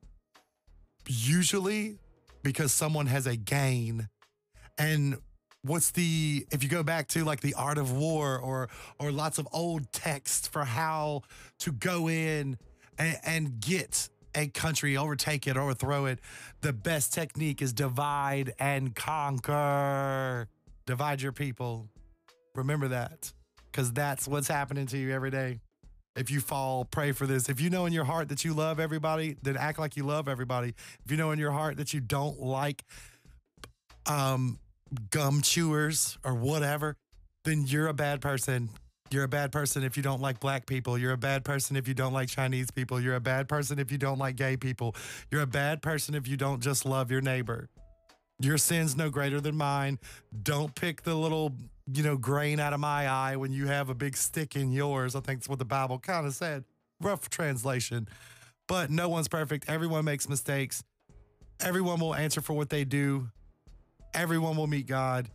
usually 1.06 1.98
because 2.42 2.72
someone 2.72 3.06
has 3.06 3.26
a 3.26 3.36
gain. 3.36 4.08
And 4.78 5.18
what's 5.62 5.90
the 5.90 6.46
if 6.52 6.62
you 6.62 6.68
go 6.68 6.82
back 6.82 7.08
to 7.08 7.24
like 7.24 7.40
the 7.40 7.54
art 7.54 7.78
of 7.78 7.92
war 7.92 8.38
or 8.38 8.68
or 8.98 9.10
lots 9.10 9.38
of 9.38 9.48
old 9.52 9.92
texts 9.92 10.46
for 10.46 10.64
how 10.64 11.22
to 11.58 11.72
go 11.72 12.08
in 12.08 12.58
and, 12.96 13.18
and 13.24 13.60
get 13.60 14.08
a 14.34 14.46
country, 14.48 14.96
overtake 14.96 15.46
it, 15.46 15.56
overthrow 15.56 16.04
it, 16.06 16.20
the 16.60 16.72
best 16.72 17.12
technique 17.12 17.60
is 17.60 17.72
divide 17.72 18.52
and 18.58 18.94
conquer. 18.94 20.48
Divide 20.86 21.20
your 21.20 21.32
people. 21.32 21.88
Remember 22.54 22.88
that 22.88 23.32
because 23.70 23.92
that's 23.92 24.26
what's 24.26 24.48
happening 24.48 24.86
to 24.86 24.98
you 24.98 25.12
every 25.12 25.30
day. 25.30 25.60
If 26.16 26.30
you 26.30 26.40
fall 26.40 26.84
pray 26.84 27.12
for 27.12 27.26
this, 27.26 27.48
if 27.48 27.60
you 27.60 27.70
know 27.70 27.86
in 27.86 27.92
your 27.92 28.04
heart 28.04 28.28
that 28.30 28.44
you 28.44 28.52
love 28.52 28.80
everybody, 28.80 29.36
then 29.42 29.56
act 29.56 29.78
like 29.78 29.96
you 29.96 30.04
love 30.04 30.28
everybody. 30.28 30.74
If 31.04 31.10
you 31.10 31.16
know 31.16 31.30
in 31.30 31.38
your 31.38 31.52
heart 31.52 31.76
that 31.76 31.94
you 31.94 32.00
don't 32.00 32.40
like 32.40 32.82
um, 34.06 34.58
gum 35.10 35.42
chewers 35.42 36.18
or 36.24 36.34
whatever, 36.34 36.96
then 37.44 37.64
you're 37.66 37.86
a 37.86 37.94
bad 37.94 38.20
person. 38.20 38.68
You're 39.10 39.24
a 39.24 39.28
bad 39.28 39.52
person 39.52 39.84
if 39.84 39.96
you 39.96 40.02
don't 40.02 40.20
like 40.20 40.40
black 40.40 40.66
people. 40.66 40.98
You're 40.98 41.12
a 41.12 41.18
bad 41.18 41.44
person 41.44 41.76
if 41.76 41.88
you 41.88 41.94
don't 41.94 42.12
like 42.12 42.28
Chinese 42.28 42.70
people. 42.70 43.00
You're 43.00 43.14
a 43.14 43.20
bad 43.20 43.48
person 43.48 43.78
if 43.78 43.90
you 43.90 43.96
don't 43.96 44.18
like 44.18 44.36
gay 44.36 44.56
people. 44.56 44.94
You're 45.30 45.42
a 45.42 45.46
bad 45.46 45.80
person 45.82 46.14
if 46.14 46.28
you 46.28 46.36
don't 46.36 46.60
just 46.60 46.84
love 46.84 47.10
your 47.10 47.22
neighbor. 47.22 47.68
Your 48.40 48.56
sin's 48.56 48.96
no 48.96 49.10
greater 49.10 49.40
than 49.40 49.56
mine. 49.56 49.98
Don't 50.42 50.74
pick 50.74 51.02
the 51.02 51.14
little, 51.14 51.52
you 51.92 52.04
know, 52.04 52.16
grain 52.16 52.60
out 52.60 52.72
of 52.72 52.78
my 52.78 53.08
eye 53.08 53.36
when 53.36 53.52
you 53.52 53.66
have 53.66 53.88
a 53.88 53.94
big 53.94 54.16
stick 54.16 54.54
in 54.54 54.70
yours. 54.70 55.16
I 55.16 55.20
think 55.20 55.40
that's 55.40 55.48
what 55.48 55.58
the 55.58 55.64
Bible 55.64 55.98
kind 55.98 56.26
of 56.26 56.34
said. 56.34 56.64
Rough 57.00 57.28
translation. 57.30 58.08
But 58.68 58.90
no 58.90 59.08
one's 59.08 59.28
perfect. 59.28 59.68
Everyone 59.68 60.04
makes 60.04 60.28
mistakes. 60.28 60.84
Everyone 61.60 61.98
will 61.98 62.14
answer 62.14 62.40
for 62.40 62.52
what 62.52 62.68
they 62.68 62.84
do. 62.84 63.28
Everyone 64.14 64.56
will 64.56 64.66
meet 64.68 64.86
God. 64.86 65.28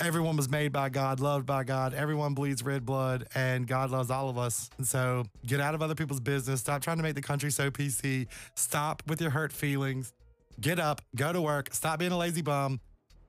Everyone 0.00 0.36
was 0.36 0.48
made 0.48 0.72
by 0.72 0.88
God, 0.88 1.20
loved 1.20 1.44
by 1.44 1.64
God. 1.64 1.92
Everyone 1.92 2.34
bleeds 2.34 2.62
red 2.64 2.86
blood, 2.86 3.28
and 3.34 3.66
God 3.66 3.90
loves 3.90 4.10
all 4.10 4.30
of 4.30 4.38
us. 4.38 4.70
And 4.78 4.86
so 4.86 5.24
get 5.46 5.60
out 5.60 5.74
of 5.74 5.82
other 5.82 5.94
people's 5.94 6.18
business. 6.18 6.60
Stop 6.60 6.82
trying 6.82 6.96
to 6.96 7.02
make 7.02 7.14
the 7.14 7.22
country 7.22 7.50
so 7.50 7.70
PC. 7.70 8.26
Stop 8.54 9.02
with 9.06 9.20
your 9.20 9.30
hurt 9.30 9.52
feelings. 9.52 10.14
Get 10.60 10.78
up, 10.78 11.00
go 11.16 11.32
to 11.32 11.40
work, 11.40 11.72
stop 11.72 11.98
being 11.98 12.12
a 12.12 12.18
lazy 12.18 12.42
bum. 12.42 12.80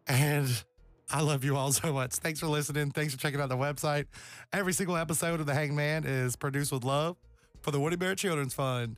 And 0.07 0.49
I 1.09 1.21
love 1.21 1.43
you 1.43 1.55
all 1.55 1.71
so 1.71 1.93
much. 1.93 2.13
Thanks 2.13 2.39
for 2.39 2.47
listening. 2.47 2.91
Thanks 2.91 3.13
for 3.13 3.19
checking 3.19 3.39
out 3.39 3.49
the 3.49 3.57
website. 3.57 4.05
Every 4.51 4.73
single 4.73 4.97
episode 4.97 5.39
of 5.39 5.45
The 5.45 5.53
Hangman 5.53 6.05
is 6.05 6.35
produced 6.35 6.71
with 6.71 6.83
love 6.83 7.17
for 7.61 7.71
the 7.71 7.79
Woody 7.79 7.95
Bear 7.95 8.15
Children's 8.15 8.53
Fund. 8.53 8.97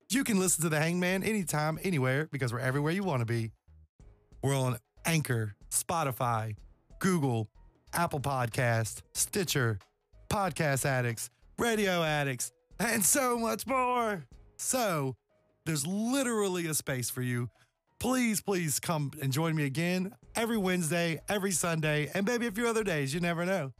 You 0.09 0.23
can 0.23 0.39
listen 0.39 0.63
to 0.63 0.69
The 0.69 0.79
Hangman 0.79 1.23
anytime, 1.23 1.77
anywhere, 1.83 2.27
because 2.31 2.51
we're 2.51 2.57
everywhere 2.59 2.93
you 2.93 3.03
want 3.03 3.19
to 3.19 3.25
be. 3.25 3.51
We're 4.41 4.57
on 4.57 4.79
Anchor, 5.05 5.53
Spotify, 5.69 6.55
Google, 6.97 7.47
Apple 7.93 8.21
Podcast, 8.21 9.03
Stitcher, 9.13 9.77
Podcast 10.29 10.83
Addicts, 10.83 11.29
Radio 11.59 12.01
Addicts, 12.01 12.51
and 12.79 13.05
so 13.05 13.37
much 13.37 13.67
more. 13.67 14.25
So 14.65 15.15
there's 15.67 15.85
literally 15.85 16.65
a 16.65 16.73
space 16.73 17.11
for 17.11 17.21
you. 17.21 17.51
Please, 17.99 18.41
please 18.41 18.79
come 18.79 19.11
and 19.21 19.31
join 19.31 19.55
me 19.55 19.63
again 19.65 20.11
every 20.35 20.57
Wednesday, 20.57 21.21
every 21.29 21.51
Sunday, 21.51 22.09
and 22.15 22.25
maybe 22.25 22.47
a 22.47 22.51
few 22.51 22.67
other 22.67 22.83
days. 22.83 23.13
You 23.13 23.19
never 23.19 23.45
know. 23.45 23.73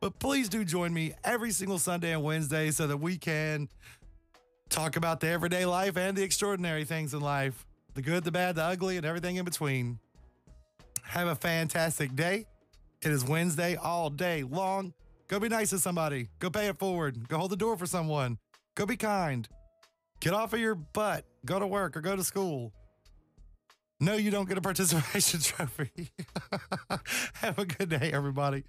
But 0.00 0.20
please 0.20 0.48
do 0.48 0.64
join 0.64 0.94
me 0.94 1.12
every 1.24 1.50
single 1.50 1.80
Sunday 1.80 2.12
and 2.12 2.22
Wednesday 2.22 2.70
so 2.70 2.86
that 2.86 2.98
we 2.98 3.18
can 3.18 3.68
talk 4.68 4.94
about 4.94 5.18
the 5.18 5.26
everyday 5.26 5.66
life 5.66 5.96
and 5.96 6.16
the 6.16 6.22
extraordinary 6.22 6.84
things 6.84 7.14
in 7.14 7.20
life 7.20 7.66
the 7.94 8.02
good, 8.02 8.22
the 8.22 8.30
bad, 8.30 8.54
the 8.54 8.62
ugly, 8.62 8.96
and 8.96 9.04
everything 9.04 9.36
in 9.36 9.44
between. 9.44 9.98
Have 11.02 11.26
a 11.26 11.34
fantastic 11.34 12.14
day. 12.14 12.46
It 13.02 13.10
is 13.10 13.24
Wednesday 13.24 13.74
all 13.74 14.08
day 14.08 14.44
long. 14.44 14.94
Go 15.26 15.40
be 15.40 15.48
nice 15.48 15.70
to 15.70 15.80
somebody. 15.80 16.28
Go 16.38 16.48
pay 16.48 16.68
it 16.68 16.78
forward. 16.78 17.26
Go 17.26 17.38
hold 17.38 17.50
the 17.50 17.56
door 17.56 17.76
for 17.76 17.86
someone. 17.86 18.38
Go 18.76 18.86
be 18.86 18.96
kind. 18.96 19.48
Get 20.20 20.34
off 20.34 20.52
of 20.52 20.60
your 20.60 20.74
butt. 20.74 21.24
Go 21.44 21.58
to 21.58 21.66
work 21.66 21.96
or 21.96 22.00
go 22.00 22.16
to 22.16 22.24
school. 22.24 22.72
No, 24.00 24.14
you 24.14 24.30
don't 24.30 24.48
get 24.48 24.58
a 24.58 24.60
participation 24.60 25.40
trophy. 25.42 26.10
Have 27.34 27.58
a 27.58 27.64
good 27.64 27.88
day, 27.88 28.10
everybody. 28.12 28.64